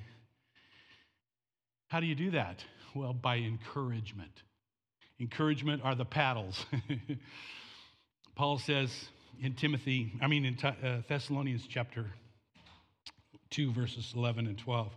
[1.89, 2.65] How do you do that?
[2.95, 4.43] Well, by encouragement.
[5.21, 6.65] Encouragement are the paddles.
[8.39, 9.09] Paul says
[9.43, 12.07] in Timothy, I mean in uh, Thessalonians chapter
[13.51, 14.93] 2, verses 11 and 12.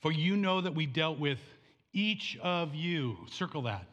[0.00, 1.38] For you know that we dealt with
[1.92, 3.18] each of you.
[3.30, 3.86] Circle that.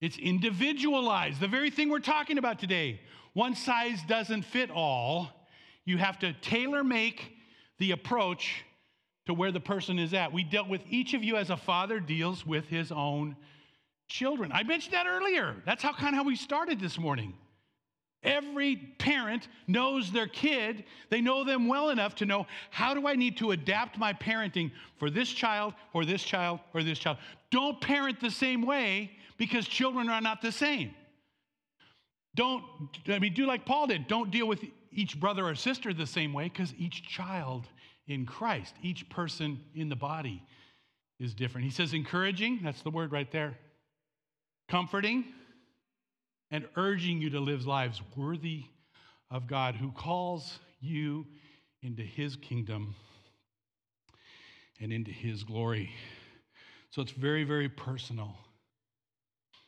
[0.00, 3.00] It's individualized, the very thing we're talking about today.
[3.32, 5.30] One size doesn't fit all.
[5.84, 7.32] You have to tailor make
[7.80, 8.64] the approach
[9.26, 10.32] to where the person is at.
[10.32, 13.34] We dealt with each of you as a father deals with his own
[14.06, 14.52] children.
[14.52, 15.56] I mentioned that earlier.
[15.66, 17.34] That's how kind of how we started this morning.
[18.24, 20.84] Every parent knows their kid.
[21.10, 24.72] They know them well enough to know how do I need to adapt my parenting
[24.98, 27.18] for this child or this child or this child.
[27.50, 30.94] Don't parent the same way because children are not the same.
[32.34, 32.64] Don't,
[33.08, 34.08] I mean, do like Paul did.
[34.08, 37.66] Don't deal with each brother or sister the same way because each child
[38.06, 40.42] in Christ, each person in the body
[41.20, 41.64] is different.
[41.64, 43.58] He says encouraging, that's the word right there.
[44.68, 45.24] Comforting,
[46.54, 48.62] and urging you to live lives worthy
[49.28, 51.26] of God who calls you
[51.82, 52.94] into his kingdom
[54.80, 55.90] and into his glory.
[56.90, 58.36] So it's very, very personal.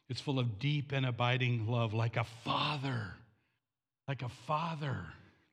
[0.08, 3.14] It's full of deep and abiding love, like a father,
[4.06, 5.06] like a father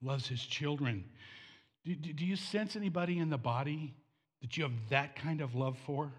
[0.04, 1.04] loves his children.
[1.84, 3.96] Do, do, you sense anybody in the body
[4.43, 6.12] that you have that kind of love for?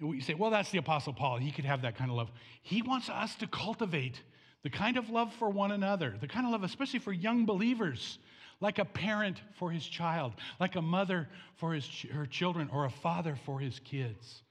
[0.00, 1.36] You say, well, that's the Apostle Paul.
[1.36, 2.30] He could have that kind of love.
[2.62, 4.22] He wants us to cultivate
[4.62, 8.18] the kind of love for one another, the kind of love, especially for young believers,
[8.60, 12.90] like a parent for his child, like a mother for his, her children, or a
[12.90, 14.42] father for his kids.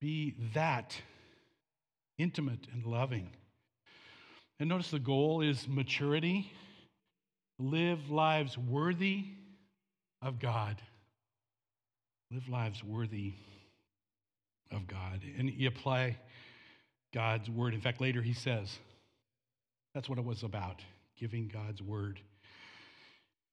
[0.00, 0.96] Be that
[2.18, 3.30] intimate and loving.
[4.60, 6.52] And notice the goal is maturity.
[7.58, 9.24] Live lives worthy
[10.20, 10.80] of God.
[12.30, 13.34] Live lives worthy
[14.72, 15.20] of God.
[15.38, 16.18] And you apply
[17.12, 17.74] God's word.
[17.74, 18.78] In fact, later he says,
[19.94, 20.80] that's what it was about,
[21.18, 22.18] giving God's word.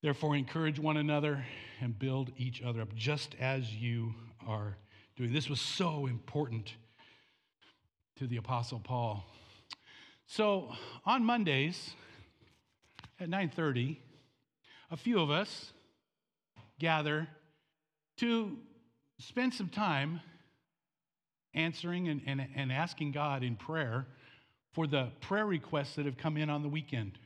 [0.01, 1.45] Therefore, encourage one another
[1.81, 4.13] and build each other up, just as you
[4.47, 4.77] are
[5.17, 5.33] doing.
[5.33, 6.73] This was so important
[8.17, 9.25] to the Apostle Paul.
[10.25, 10.71] So
[11.05, 11.91] on Mondays
[13.19, 13.97] at 9:30,
[14.89, 15.73] a few of us
[16.79, 17.27] gather
[18.17, 18.57] to
[19.17, 20.21] spend some time
[21.53, 24.05] answering and, and, and asking God in prayer
[24.73, 27.17] for the prayer requests that have come in on the weekend.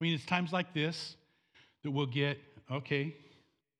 [0.00, 1.16] I mean, it's times like this
[1.82, 2.38] that we'll get,
[2.70, 3.14] okay,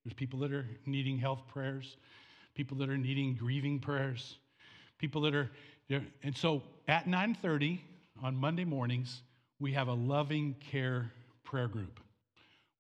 [0.05, 1.97] there's people that are needing health prayers,
[2.55, 4.39] people that are needing grieving prayers,
[4.99, 5.51] people that are,
[6.23, 7.81] and so at 9:30
[8.23, 9.23] on Monday mornings,
[9.61, 11.13] we have a loving care
[11.45, 12.01] prayer group.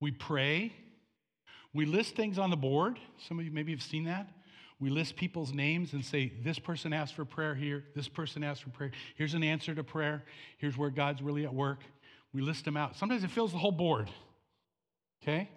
[0.00, 0.72] We pray,
[1.72, 2.98] we list things on the board.
[3.28, 4.28] Some of you maybe have seen that.
[4.82, 8.64] We list people's names and say, this person asked for prayer here, this person asked
[8.64, 8.90] for prayer.
[9.14, 10.24] Here's an answer to prayer.
[10.58, 11.78] Here's where God's really at work.
[12.34, 12.96] We list them out.
[12.96, 14.10] Sometimes it fills the whole board.
[15.22, 15.48] Okay?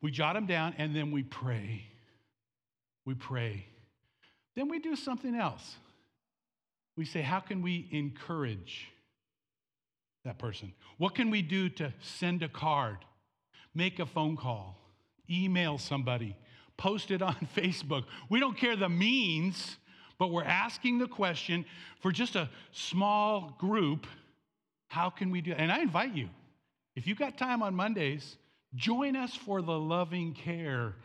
[0.00, 1.84] We jot them down and then we pray.
[3.04, 3.66] We pray.
[4.56, 5.76] Then we do something else.
[6.96, 8.88] We say, how can we encourage
[10.24, 10.72] that person?
[10.96, 13.04] What can we do to send a card,
[13.74, 14.78] make a phone call,
[15.28, 16.36] email somebody,
[16.76, 18.04] post it on Facebook.
[18.28, 19.76] We don't care the means,
[20.18, 21.64] but we're asking the question
[22.00, 24.06] for just a small group
[24.88, 25.56] how can we do it?
[25.58, 26.28] And I invite you,
[26.94, 28.36] if you've got time on Mondays,
[28.74, 30.96] join us for the loving care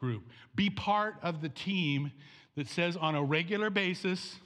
[0.00, 0.22] group.
[0.54, 2.12] Be part of the team
[2.56, 4.36] that says on a regular basis,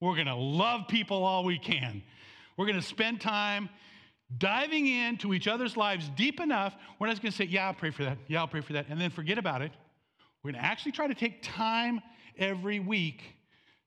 [0.00, 2.02] we're going to love people all we can.
[2.56, 3.68] We're going to spend time
[4.36, 6.74] diving into each other's lives deep enough.
[6.98, 8.18] We're not going to say, Yeah, I'll pray for that.
[8.28, 8.86] Yeah, I'll pray for that.
[8.88, 9.72] And then forget about it.
[10.48, 12.00] We're going to actually try to take time
[12.38, 13.20] every week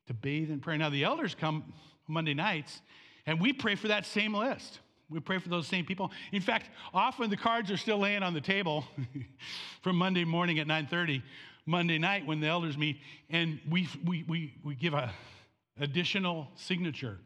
[0.05, 0.77] to bathe in prayer.
[0.77, 1.73] Now, the elders come
[2.07, 2.83] Monday nights,
[3.25, 4.77] and we pray for that same list.
[5.09, 6.11] We pray for those same people.
[6.31, 8.85] In fact, often the cards are still laying on the table
[9.81, 11.23] from Monday morning at 9:30,
[11.65, 12.99] Monday night when the elders meet,
[13.31, 15.11] and we, we, we, we give a
[15.79, 17.17] additional signature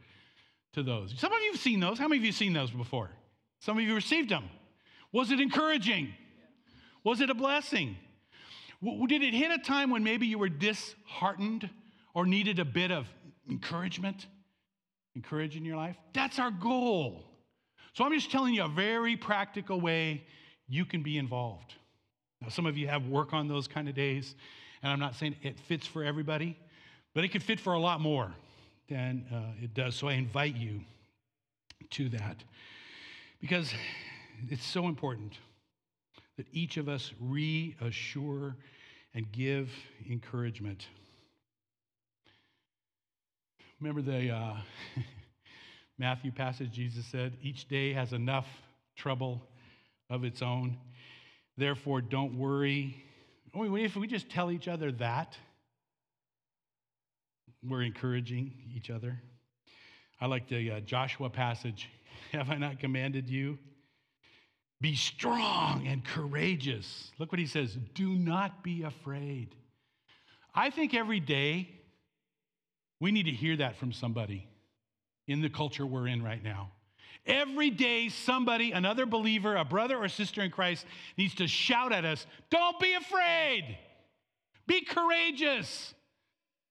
[0.75, 1.13] to those.
[1.17, 1.99] Some of you have seen those.
[1.99, 3.09] How many of you have seen those before?
[3.59, 4.45] Some of you received them.
[5.11, 6.13] Was it encouraging?
[7.03, 7.97] Was it a blessing?
[9.07, 11.69] Did it hit a time when maybe you were disheartened
[12.13, 13.07] or needed a bit of
[13.49, 14.27] encouragement?
[15.15, 15.95] Encourage in your life?
[16.13, 17.23] That's our goal.
[17.93, 20.23] So I'm just telling you a very practical way
[20.67, 21.73] you can be involved.
[22.41, 24.35] Now, some of you have work on those kind of days,
[24.83, 26.57] and I'm not saying it fits for everybody,
[27.13, 28.33] but it could fit for a lot more.
[28.89, 29.95] than uh, it does.
[29.95, 30.81] So I invite you
[31.91, 32.43] to that
[33.39, 33.73] because
[34.49, 35.39] it's so important
[36.37, 38.57] that each of us reassure
[39.15, 39.69] and give
[40.09, 40.85] encouragement.
[43.79, 44.57] Remember the uh,
[45.97, 48.45] Matthew passage Jesus said, Each day has enough
[48.97, 49.41] trouble
[50.09, 50.77] of its own.
[51.57, 53.03] Therefore, don't worry.
[53.53, 55.37] If we just tell each other that,
[57.63, 59.21] we're encouraging each other.
[60.19, 61.89] I like the uh, Joshua passage.
[62.33, 63.57] Have I not commanded you?
[64.81, 67.11] Be strong and courageous.
[67.17, 69.55] Look what he says do not be afraid.
[70.53, 71.69] I think every day
[72.99, 74.47] we need to hear that from somebody
[75.27, 76.71] in the culture we're in right now.
[77.25, 80.85] Every day, somebody, another believer, a brother or sister in Christ,
[81.17, 83.77] needs to shout at us Don't be afraid.
[84.67, 85.93] Be courageous.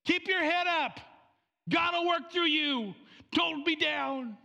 [0.05, 1.01] Keep your head up.
[1.69, 2.95] God will work through you.
[3.33, 4.37] Don't be down.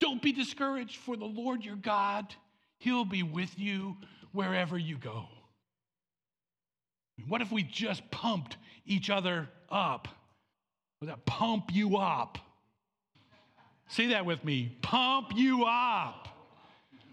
[0.00, 2.34] Don't be discouraged, for the Lord your God,
[2.82, 3.96] He'll be with you
[4.32, 5.26] wherever you go.
[7.28, 10.08] What if we just pumped each other up?
[11.00, 12.38] Would that pump you up?
[13.86, 16.26] Say that with me pump you up.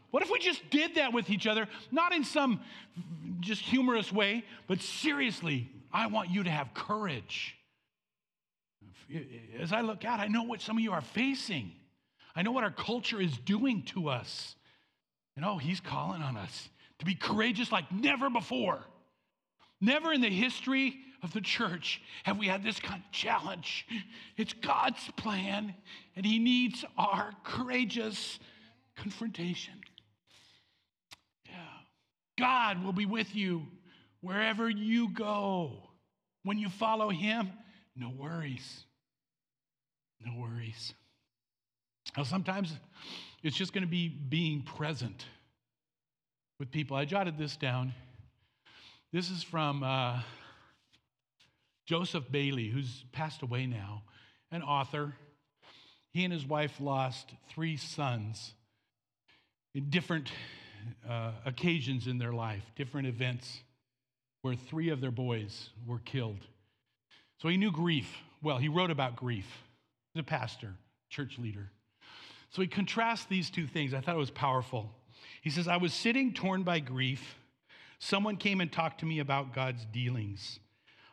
[0.09, 2.61] What if we just did that with each other, not in some
[3.39, 5.69] just humorous way, but seriously?
[5.93, 7.55] I want you to have courage.
[9.59, 11.73] As I look out, I know what some of you are facing.
[12.35, 14.55] I know what our culture is doing to us.
[15.39, 18.81] And oh, he's calling on us to be courageous like never before.
[19.79, 23.87] Never in the history of the church have we had this kind of challenge.
[24.35, 25.75] It's God's plan,
[26.17, 28.37] and He needs our courageous
[28.97, 29.75] confrontation.
[31.45, 31.53] Yeah.
[32.37, 33.65] God will be with you
[34.19, 35.83] wherever you go.
[36.43, 37.49] When you follow Him,
[37.95, 38.83] no worries.
[40.19, 40.93] No worries.
[42.17, 42.73] Now, sometimes
[43.43, 45.25] it's just going to be being present
[46.59, 46.97] with people.
[46.97, 47.93] I jotted this down.
[49.13, 50.19] This is from uh,
[51.85, 54.03] Joseph Bayly, who's passed away now,
[54.51, 55.13] an author.
[56.11, 58.53] He and his wife lost three sons
[59.73, 60.31] in different
[61.09, 63.61] uh, occasions in their life, different events
[64.41, 66.45] where three of their boys were killed.
[67.41, 68.09] So he knew grief.
[68.41, 69.47] Well, he wrote about grief.
[70.13, 70.73] He's a pastor,
[71.09, 71.71] church leader.
[72.49, 73.93] So he contrasts these two things.
[73.93, 74.91] I thought it was powerful.
[75.41, 77.37] He says, I was sitting torn by grief.
[77.99, 80.59] Someone came and talked to me about God's dealings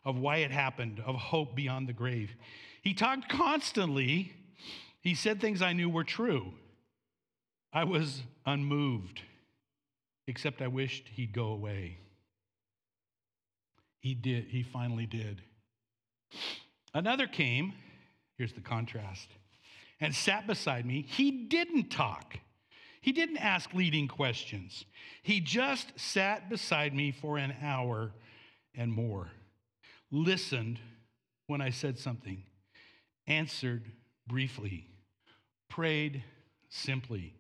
[0.05, 2.35] of why it happened, of hope beyond the grave.
[2.83, 4.33] He talked constantly.
[5.01, 6.55] He said things I knew were true.
[7.73, 9.21] I was unmoved,
[10.27, 11.99] except I wished he'd go away.
[14.01, 15.43] He did, he finally did.
[16.95, 17.75] Another came,
[18.39, 19.29] here's the contrast,
[20.01, 21.07] and sat beside me.
[21.09, 22.39] He didn't talk.
[23.01, 24.85] He didn't ask leading questions.
[25.23, 28.13] He just sat beside me for an hour
[28.75, 29.31] and more
[30.11, 30.79] listened
[31.47, 32.43] when I said something,
[33.27, 33.91] answered
[34.27, 34.89] briefly,
[35.69, 36.23] prayed
[36.69, 37.35] simply,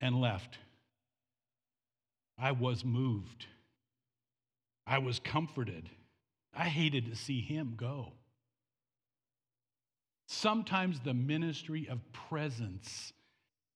[0.00, 0.58] and left.
[2.38, 3.46] I was moved.
[4.86, 5.88] I was comforted.
[6.54, 8.12] I hated to see him go.
[10.26, 13.12] Sometimes the ministry of presence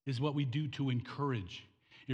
[0.06, 1.64] is what we do to encourage.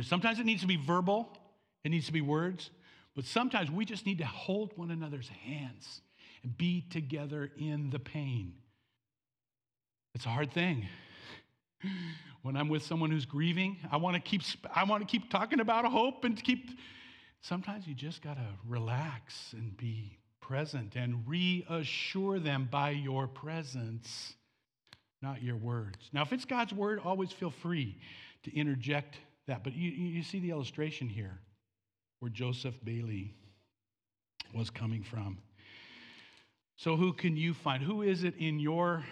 [0.03, 1.37] Sometimes it needs to be verbal,
[1.83, 2.71] it needs to be words,
[3.15, 6.03] but sometimes we just need to hold one another's hands
[6.43, 8.53] and be together in the pain.
[10.15, 10.87] It's a hard thing.
[12.43, 14.43] When I'm with someone who's grieving, I want to keep
[14.75, 16.71] I want to keep talking about hope and keep
[17.41, 24.35] sometimes you just got to relax and be present and reassure them by your presence,
[25.21, 26.09] not your words.
[26.13, 27.99] Now, if it's God's word, always feel free
[28.45, 29.17] to interject
[29.49, 29.65] that.
[29.65, 31.41] But you, you see the illustration here
[32.21, 33.35] where Joseph Bayly
[34.55, 35.39] was coming from.
[36.77, 37.83] So, who can you find?
[37.83, 39.05] Who is it in your.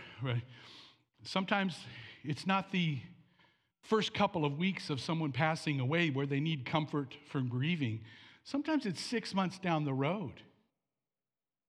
[1.25, 1.79] Sometimes
[2.23, 3.01] it's not the
[3.83, 8.03] first couple of weeks of someone passing away where they need comfort from grieving.
[8.45, 10.43] Sometimes it's six months down the road.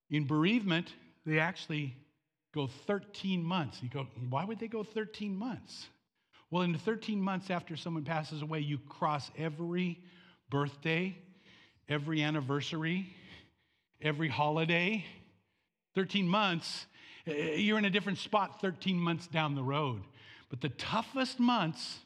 [0.09, 0.93] In bereavement,
[1.25, 1.95] they actually
[2.53, 3.79] go 13 months.
[3.81, 5.87] You go, why would they go 13 months?
[6.51, 9.99] Well, in the 13 months after someone passes away, you cross every
[10.49, 11.17] birthday,
[11.89, 13.13] every anniversary,
[14.01, 15.03] every holiday.
[15.95, 16.85] 13 months,
[17.27, 20.03] eh, you're in a different spot 13 months down the road.
[20.49, 21.99] But the toughest months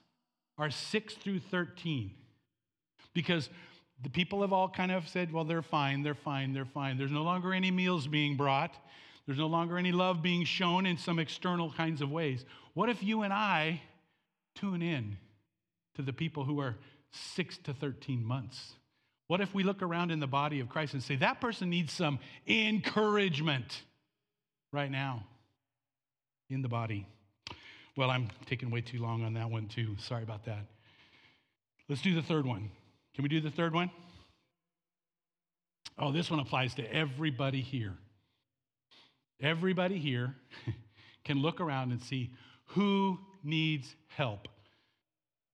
[0.57, 2.11] are 6 through 13
[3.13, 3.49] because
[4.03, 6.97] the people have all kind of said, well, they're fine, they're fine, they're fine.
[6.97, 8.73] There's no longer any meals being brought.
[9.25, 12.45] There's no longer any love being shown in some external kinds of ways.
[12.73, 13.81] What if you and I
[14.55, 15.17] tune in
[15.95, 16.75] to the people who are
[17.11, 18.73] six to 13 months?
[19.27, 21.93] What if we look around in the body of Christ and say, that person needs
[21.93, 23.83] some encouragement
[24.71, 25.25] right now
[26.49, 27.05] in the body?
[27.95, 29.95] Well, I'm taking way too long on that one, too.
[29.99, 30.65] Sorry about that.
[31.87, 32.71] Let's do the third one.
[33.15, 33.91] Can we do the third one?
[35.97, 37.97] Oh, this one applies to everybody here.
[39.41, 40.35] Everybody here
[41.23, 42.31] can look around and see
[42.67, 44.47] who needs help.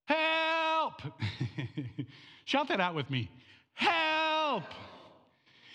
[0.06, 1.02] Help!
[2.44, 3.30] Shout that out with me.
[3.74, 4.64] Help!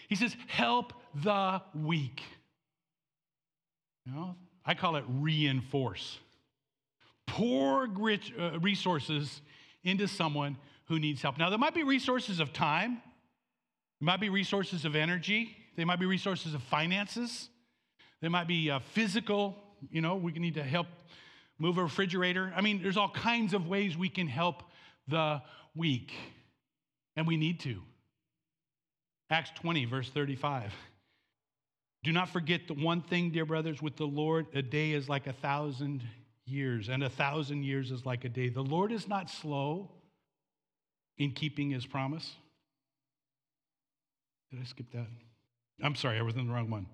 [0.08, 2.22] He says, help the weak.
[4.06, 6.20] You know, I call it reinforce.
[7.28, 9.42] Pour rich, uh, resources
[9.84, 10.58] into someone
[10.92, 11.38] who needs help.
[11.38, 13.02] Now, there might be resources of time,
[14.02, 17.48] there might be resources of energy, there might be resources of finances,
[18.20, 19.56] there might be uh, physical,
[19.90, 20.88] you know, we need to help
[21.58, 22.52] move a refrigerator.
[22.54, 24.64] I mean, there's all kinds of ways we can help
[25.08, 25.42] the
[25.78, 26.12] weak,
[27.16, 27.82] and we need to.
[29.30, 30.74] Acts 20, verse 35.
[32.04, 35.26] Do not forget the one thing, dear brothers, with the Lord, a day is like
[35.26, 36.04] a thousand
[36.46, 38.50] years, and a thousand years is like a day.
[38.50, 39.92] The Lord is not slow
[41.18, 42.36] in keeping his promise.
[44.52, 45.08] Did I skip that?
[45.84, 46.88] I'm sorry, I was in the wrong one.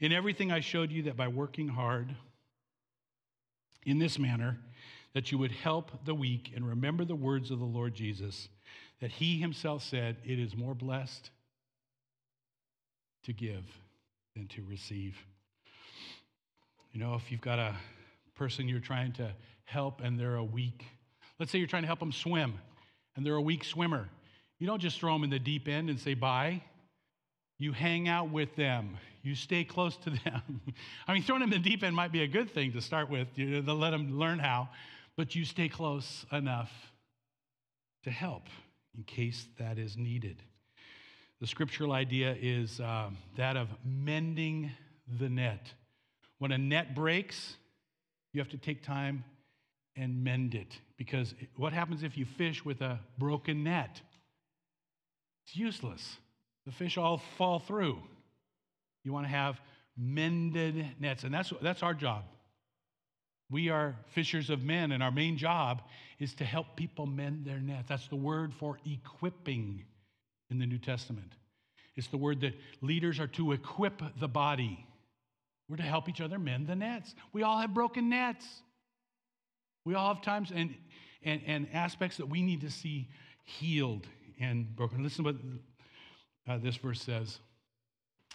[0.00, 2.14] In everything I showed you that by working hard
[3.84, 4.58] in this manner,
[5.14, 8.48] that you would help the weak and remember the words of the Lord Jesus,
[9.00, 11.30] that he himself said, It is more blessed
[13.24, 13.64] to give
[14.36, 15.16] than to receive.
[16.92, 17.74] You know, if you've got a
[18.34, 19.32] person you're trying to
[19.64, 20.84] help and they're a weak,
[21.38, 22.54] let's say you're trying to help them swim
[23.18, 24.08] and they're a weak swimmer,
[24.60, 26.62] you don't just throw them in the deep end and say bye.
[27.58, 28.96] You hang out with them.
[29.24, 30.60] You stay close to them.
[31.08, 33.10] I mean, throwing them in the deep end might be a good thing to start
[33.10, 34.68] with, you know, to let them learn how,
[35.16, 36.70] but you stay close enough
[38.04, 38.44] to help
[38.96, 40.40] in case that is needed.
[41.40, 44.70] The scriptural idea is uh, that of mending
[45.18, 45.72] the net.
[46.38, 47.56] When a net breaks,
[48.32, 49.24] you have to take time
[49.98, 54.00] and mend it because what happens if you fish with a broken net?
[55.46, 56.18] It's useless.
[56.66, 57.98] The fish all fall through.
[59.04, 59.60] You want to have
[59.96, 62.24] mended nets, and that's, that's our job.
[63.50, 65.82] We are fishers of men, and our main job
[66.18, 67.88] is to help people mend their nets.
[67.88, 69.84] That's the word for equipping
[70.50, 71.32] in the New Testament.
[71.96, 74.86] It's the word that leaders are to equip the body.
[75.68, 77.14] We're to help each other mend the nets.
[77.32, 78.46] We all have broken nets.
[79.88, 80.74] We all have times and,
[81.22, 83.08] and, and aspects that we need to see
[83.44, 84.06] healed
[84.38, 85.02] and broken.
[85.02, 85.36] Listen to what
[86.46, 87.38] uh, this verse says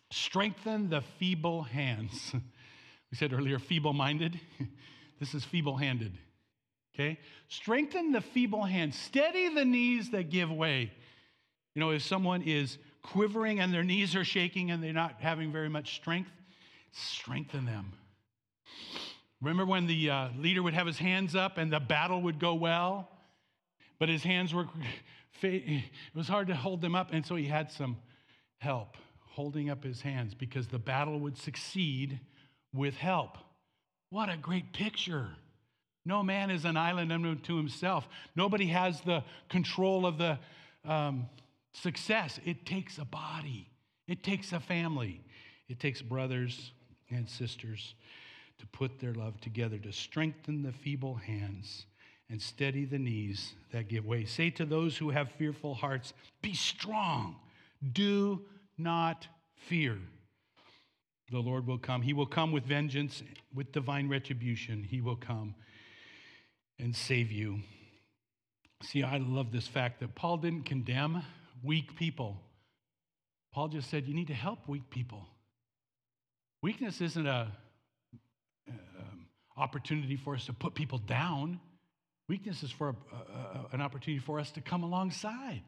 [0.09, 2.31] Strengthen the feeble hands.
[3.11, 4.39] we said earlier, feeble minded.
[5.19, 6.17] this is feeble handed.
[6.95, 7.19] Okay?
[7.49, 8.97] Strengthen the feeble hands.
[8.97, 10.91] Steady the knees that give way.
[11.75, 15.51] You know, if someone is quivering and their knees are shaking and they're not having
[15.51, 16.31] very much strength,
[16.93, 17.93] strengthen them.
[19.43, 22.53] Remember when the uh, leader would have his hands up and the battle would go
[22.53, 23.09] well,
[23.99, 24.67] but his hands were,
[25.41, 25.83] it
[26.15, 27.97] was hard to hold them up, and so he had some
[28.59, 32.21] help holding up his hands because the battle would succeed
[32.73, 33.37] with help.
[34.11, 35.27] What a great picture.
[36.05, 38.07] No man is an island unto himself.
[38.37, 40.39] Nobody has the control of the
[40.85, 41.27] um,
[41.73, 42.39] success.
[42.45, 43.69] It takes a body,
[44.07, 45.21] it takes a family,
[45.67, 46.71] it takes brothers
[47.09, 47.93] and sisters
[48.59, 51.85] to put their love together, to strengthen the feeble hands
[52.29, 54.25] and steady the knees that give way.
[54.25, 57.35] Say to those who have fearful hearts, Be strong,
[57.91, 58.41] do
[58.77, 59.97] not fear.
[61.31, 62.01] The Lord will come.
[62.01, 63.23] He will come with vengeance,
[63.53, 64.83] with divine retribution.
[64.83, 65.55] He will come
[66.79, 67.59] and save you.
[68.83, 71.23] See, I love this fact that Paul didn't condemn
[71.63, 72.41] weak people.
[73.53, 75.27] Paul just said, You need to help weak people.
[76.61, 77.51] Weakness isn't a
[79.57, 81.59] opportunity for us to put people down.
[82.27, 85.63] Weakness is for a, a, an opportunity for us to come alongside,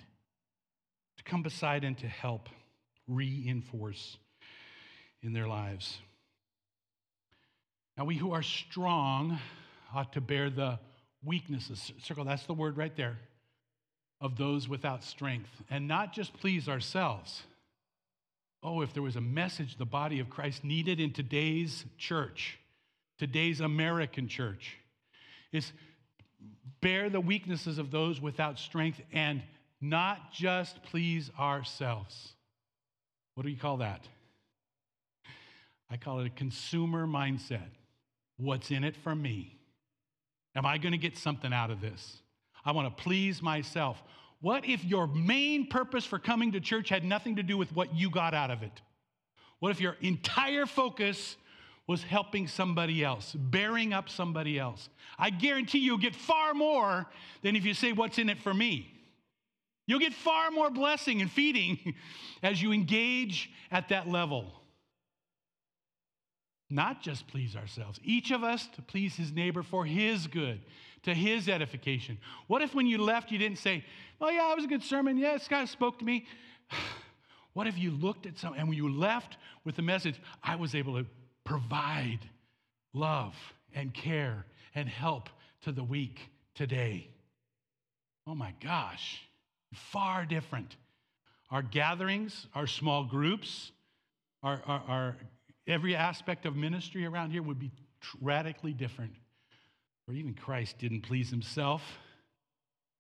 [1.17, 2.49] to come beside and to help
[3.07, 4.17] reinforce
[5.21, 5.97] in their lives.
[7.97, 9.39] Now, we who are strong
[9.93, 10.79] ought to bear the
[11.23, 11.91] weaknesses.
[12.03, 13.17] Circle, that's the word right there
[14.21, 17.43] of those without strength and not just please ourselves.
[18.63, 22.57] Oh, if there was a message the body of Christ needed in today's church,
[23.17, 24.77] today's American church,
[25.51, 25.71] is
[26.81, 29.41] bear the weaknesses of those without strength and
[29.81, 32.33] not just please ourselves.
[33.35, 34.07] What do you call that?
[35.89, 37.69] I call it a consumer mindset.
[38.37, 39.57] What's in it for me?
[40.55, 42.17] Am I going to get something out of this?
[42.65, 44.01] I want to please myself.
[44.41, 47.95] What if your main purpose for coming to church had nothing to do with what
[47.95, 48.81] you got out of it?
[49.59, 51.37] What if your entire focus
[51.87, 54.89] was helping somebody else, bearing up somebody else?
[55.17, 57.05] I guarantee you'll get far more
[57.41, 58.91] than if you say, What's in it for me?
[59.87, 61.93] You'll get far more blessing and feeding
[62.43, 64.51] as you engage at that level.
[66.69, 70.61] Not just please ourselves, each of us to please his neighbor for his good,
[71.03, 72.17] to his edification.
[72.47, 73.85] What if when you left you didn't say,
[74.19, 75.17] Oh, yeah, it was a good sermon.
[75.17, 76.25] Yeah, guy spoke to me.
[77.53, 80.75] What if you looked at some, and when you left with the message, I was
[80.75, 81.05] able to
[81.45, 82.19] provide
[82.93, 83.35] love
[83.73, 85.29] and care and help
[85.61, 86.19] to the weak
[86.53, 87.07] today?
[88.27, 89.21] Oh my gosh,
[89.73, 90.75] far different.
[91.51, 93.71] Our gatherings, our small groups,
[94.43, 95.17] our, our, our
[95.67, 97.71] every aspect of ministry around here would be
[98.21, 99.13] radically different.
[100.07, 101.81] Or even Christ didn't please himself,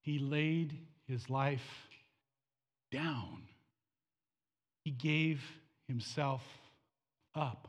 [0.01, 0.77] he laid
[1.07, 1.87] his life
[2.91, 3.41] down
[4.85, 5.41] he gave
[5.87, 6.43] himself
[7.33, 7.67] up.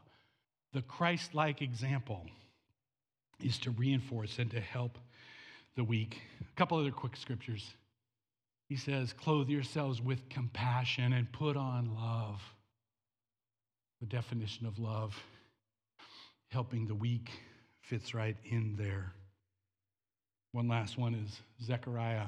[0.77, 2.27] The Christ like example
[3.43, 4.99] is to reinforce and to help
[5.75, 6.21] the weak.
[6.43, 7.73] A couple other quick scriptures.
[8.69, 12.43] He says, Clothe yourselves with compassion and put on love.
[14.01, 15.19] The definition of love,
[16.51, 17.31] helping the weak,
[17.81, 19.15] fits right in there.
[20.53, 22.27] One last one is Zechariah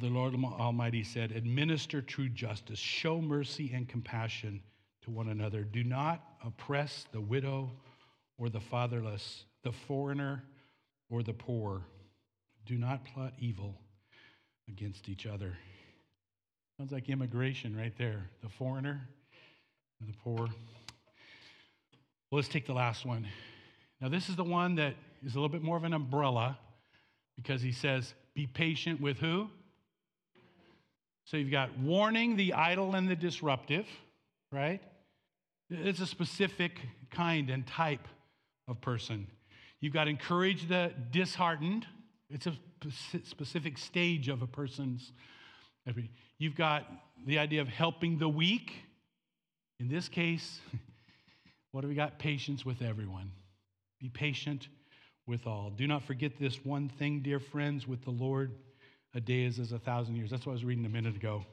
[0.00, 4.62] the Lord Almighty said, Administer true justice, show mercy and compassion
[5.04, 5.62] to one another.
[5.62, 7.70] Do not oppress the widow
[8.38, 10.42] or the fatherless, the foreigner
[11.10, 11.82] or the poor.
[12.66, 13.74] Do not plot evil
[14.68, 15.56] against each other.
[16.78, 18.28] Sounds like immigration right there.
[18.42, 19.06] The foreigner
[20.00, 20.38] and the poor.
[20.38, 23.26] Well, let's take the last one.
[24.00, 24.94] Now, this is the one that
[25.24, 26.58] is a little bit more of an umbrella
[27.36, 29.48] because he says, Be patient with who?
[31.24, 33.86] So you've got warning the idle and the disruptive,
[34.50, 34.82] right?
[35.74, 38.06] It's a specific kind and type
[38.68, 39.26] of person.
[39.80, 41.86] You've got to encourage the uh, disheartened.
[42.28, 42.54] It's a
[43.24, 45.12] specific stage of a person's.
[46.36, 46.84] You've got
[47.26, 48.74] the idea of helping the weak.
[49.80, 50.60] In this case,
[51.72, 52.18] what do we got?
[52.18, 53.32] Patience with everyone.
[53.98, 54.68] Be patient
[55.26, 55.70] with all.
[55.70, 58.52] Do not forget this one thing, dear friends, with the Lord
[59.14, 60.30] a day is as a thousand years.
[60.30, 61.46] That's what I was reading a minute ago.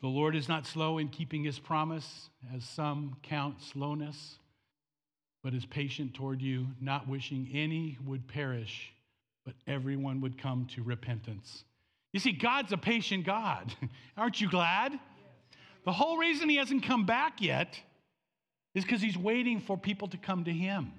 [0.00, 4.38] The Lord is not slow in keeping his promise, as some count slowness,
[5.42, 8.92] but is patient toward you, not wishing any would perish,
[9.44, 11.64] but everyone would come to repentance.
[12.12, 13.74] You see, God's a patient God.
[14.16, 14.98] Aren't you glad?
[15.84, 17.78] The whole reason he hasn't come back yet
[18.74, 20.92] is because he's waiting for people to come to him.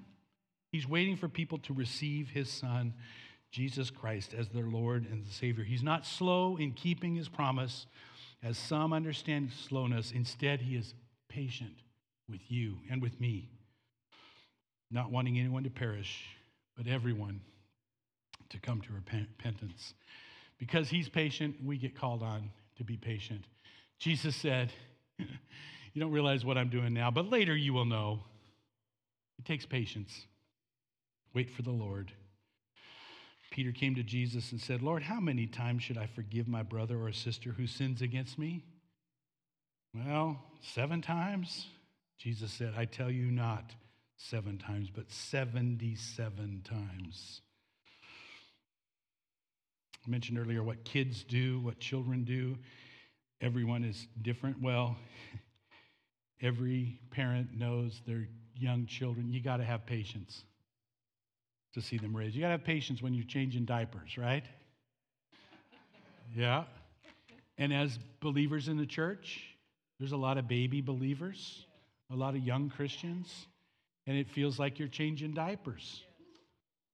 [0.70, 2.94] He's waiting for people to receive his son
[3.50, 5.62] Jesus Christ as their Lord and Savior.
[5.62, 7.86] He's not slow in keeping his promise,
[8.42, 10.12] as some understand slowness.
[10.12, 10.94] Instead, he is
[11.28, 11.74] patient
[12.28, 13.50] with you and with me,
[14.90, 16.26] not wanting anyone to perish,
[16.76, 17.40] but everyone
[18.50, 19.94] to come to repentance.
[20.58, 23.44] Because he's patient, we get called on to be patient.
[23.98, 24.72] Jesus said,
[25.92, 28.20] You don't realize what I'm doing now, but later you will know.
[29.38, 30.26] It takes patience.
[31.34, 32.12] Wait for the Lord.
[33.52, 36.98] Peter came to Jesus and said, Lord, how many times should I forgive my brother
[36.98, 38.64] or sister who sins against me?
[39.94, 41.66] Well, seven times?
[42.18, 43.74] Jesus said, I tell you not
[44.16, 47.42] seven times, but 77 times.
[50.06, 52.56] I mentioned earlier what kids do, what children do.
[53.42, 54.62] Everyone is different.
[54.62, 54.96] Well,
[56.40, 59.30] every parent knows their young children.
[59.30, 60.42] You got to have patience
[61.74, 62.34] to see them raised.
[62.34, 64.44] You got to have patience when you're changing diapers, right?
[66.36, 66.64] Yeah.
[67.58, 69.42] And as believers in the church,
[69.98, 71.66] there's a lot of baby believers,
[72.10, 73.46] a lot of young Christians,
[74.06, 76.02] and it feels like you're changing diapers.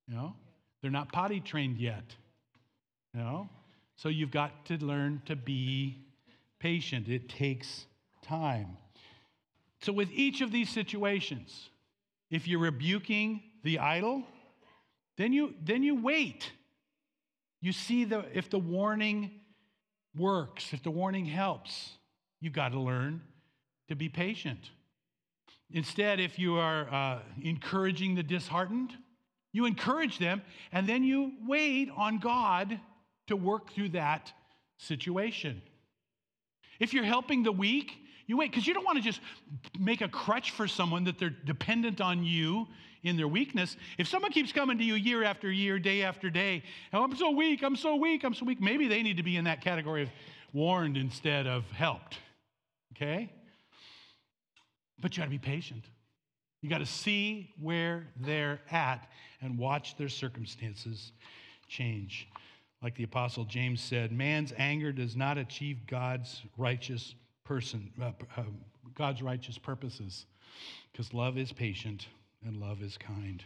[0.09, 0.35] You know?
[0.83, 2.05] They're not potty trained yet.
[3.15, 3.49] You know?
[3.97, 5.99] So you've got to learn to be
[6.59, 7.09] patient.
[7.09, 7.87] It takes
[8.23, 8.77] time.
[9.81, 11.71] So, with each of these situations,
[12.31, 14.25] if you're rebuking the idle,
[15.19, 16.51] then you, then you wait.
[17.61, 19.31] You see the, if the warning
[20.17, 21.91] works, if the warning helps,
[22.41, 23.21] you've got to learn
[23.89, 24.71] to be patient.
[25.71, 28.93] Instead, if you are uh, encouraging the disheartened,
[29.53, 30.41] you encourage them
[30.73, 32.81] and then you wait on God
[33.27, 34.33] to work through that
[34.79, 35.61] situation.
[36.81, 37.93] If you're helping the weak,
[38.29, 39.21] You wait, because you don't want to just
[39.79, 42.69] make a crutch for someone that they're dependent on you
[43.03, 43.77] in their weakness.
[43.99, 47.31] If someone keeps coming to you year after year, day after day, oh, I'm so
[47.31, 50.03] weak, I'm so weak, I'm so weak, maybe they need to be in that category
[50.03, 50.11] of
[50.53, 52.19] warned instead of helped.
[52.95, 53.31] Okay?
[55.01, 55.85] But you got to be patient.
[56.61, 59.09] You got to see where they're at
[59.41, 61.13] and watch their circumstances
[61.69, 62.29] change.
[62.83, 68.43] Like the Apostle James said, man's anger does not achieve God's righteous person, uh, uh,
[68.95, 70.27] God's righteous purposes,
[70.91, 72.07] because love is patient
[72.45, 73.43] and love is kind.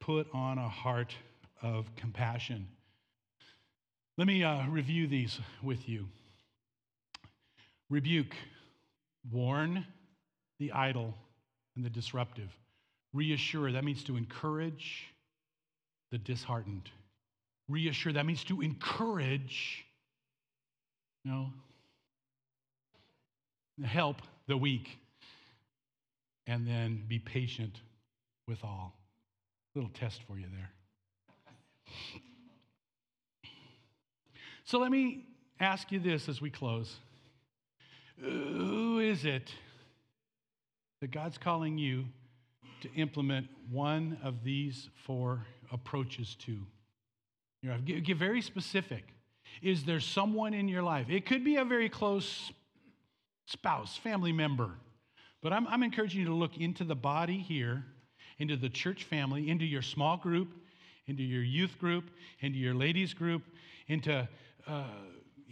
[0.00, 1.14] Put on a heart
[1.62, 2.68] of compassion.
[4.16, 6.08] Let me uh, review these with you.
[7.88, 8.34] Rebuke,
[9.30, 9.86] warn
[10.58, 11.14] the idle
[11.76, 12.50] and the disruptive.
[13.12, 15.06] Reassure, that means to encourage
[16.10, 16.88] the disheartened.
[17.68, 19.84] Reassure, that means to encourage,
[21.24, 21.46] you know,
[23.84, 24.16] help
[24.46, 24.98] the weak.
[26.46, 27.80] And then be patient
[28.50, 28.96] with all.
[29.74, 30.70] Little test for you there.
[34.64, 35.24] So let me
[35.58, 36.96] ask you this as we close.
[38.20, 39.52] Who is it
[41.00, 42.04] that God's calling you
[42.82, 46.52] to implement one of these four approaches to?
[47.62, 49.04] You know, get, very specific.
[49.62, 51.06] Is there someone in your life?
[51.08, 52.52] It could be a very close
[53.46, 54.70] spouse, family member.
[55.42, 57.84] But I'm, I'm encouraging you to look into the body here,
[58.40, 60.48] into the church family, into your small group,
[61.06, 62.10] into your youth group,
[62.40, 63.42] into your ladies group,
[63.86, 64.26] into
[64.66, 64.84] uh,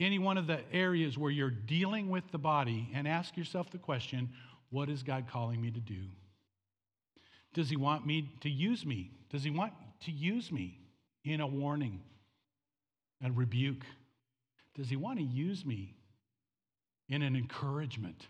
[0.00, 3.78] any one of the areas where you're dealing with the body, and ask yourself the
[3.78, 4.30] question
[4.70, 6.02] what is God calling me to do?
[7.54, 9.10] Does He want me to use me?
[9.30, 9.72] Does He want
[10.04, 10.78] to use me
[11.24, 12.00] in a warning,
[13.24, 13.84] a rebuke?
[14.74, 15.94] Does He want to use me
[17.08, 18.26] in an encouragement?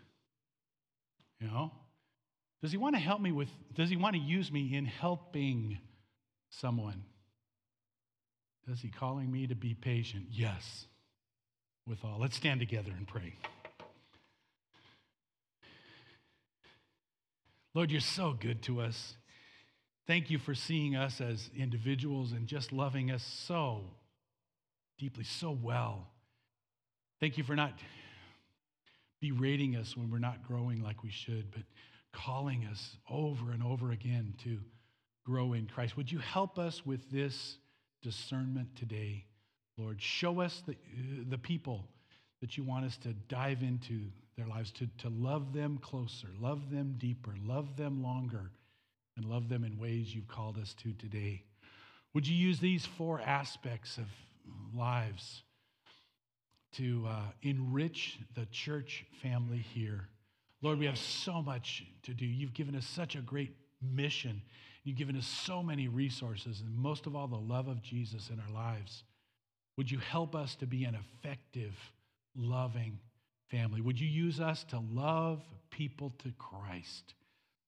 [1.39, 1.71] You know?
[2.61, 5.79] Does He want to help me with, does He want to use me in helping
[6.49, 7.03] someone?
[8.67, 10.25] Is He calling me to be patient?
[10.31, 10.85] Yes,
[11.87, 12.19] with all.
[12.19, 13.33] Let's stand together and pray.
[17.73, 19.15] Lord, you're so good to us.
[20.07, 23.83] Thank you for seeing us as individuals and just loving us so
[24.97, 26.07] deeply, so well.
[27.19, 27.73] Thank you for not
[29.21, 31.61] berating us when we're not growing like we should, but
[32.25, 34.59] calling us over and over again to
[35.25, 35.95] grow in Christ.
[35.95, 37.57] Would you help us with this
[38.01, 39.25] discernment today,
[39.77, 40.01] Lord?
[40.01, 40.75] Show us the,
[41.29, 41.87] the people
[42.41, 44.01] that you want us to dive into
[44.37, 48.51] their lives, to, to love them closer, love them deeper, love them longer,
[49.17, 51.43] and love them in ways you've called us to today.
[52.13, 54.07] Would you use these four aspects of
[54.75, 55.43] lives
[56.73, 60.09] to uh, enrich the church family here?
[60.61, 62.25] Lord, we have so much to do.
[62.25, 64.41] You've given us such a great mission.
[64.83, 68.39] You've given us so many resources, and most of all, the love of Jesus in
[68.39, 69.03] our lives.
[69.77, 71.73] Would you help us to be an effective,
[72.35, 72.99] loving
[73.49, 73.81] family?
[73.81, 77.13] Would you use us to love people to Christ,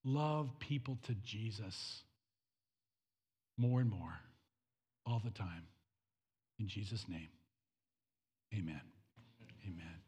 [0.04, 2.04] love people to Jesus
[3.58, 4.20] more and more,
[5.06, 5.64] all the time?
[6.60, 7.30] In Jesus' name,
[8.54, 8.82] amen.
[9.66, 10.01] Amen.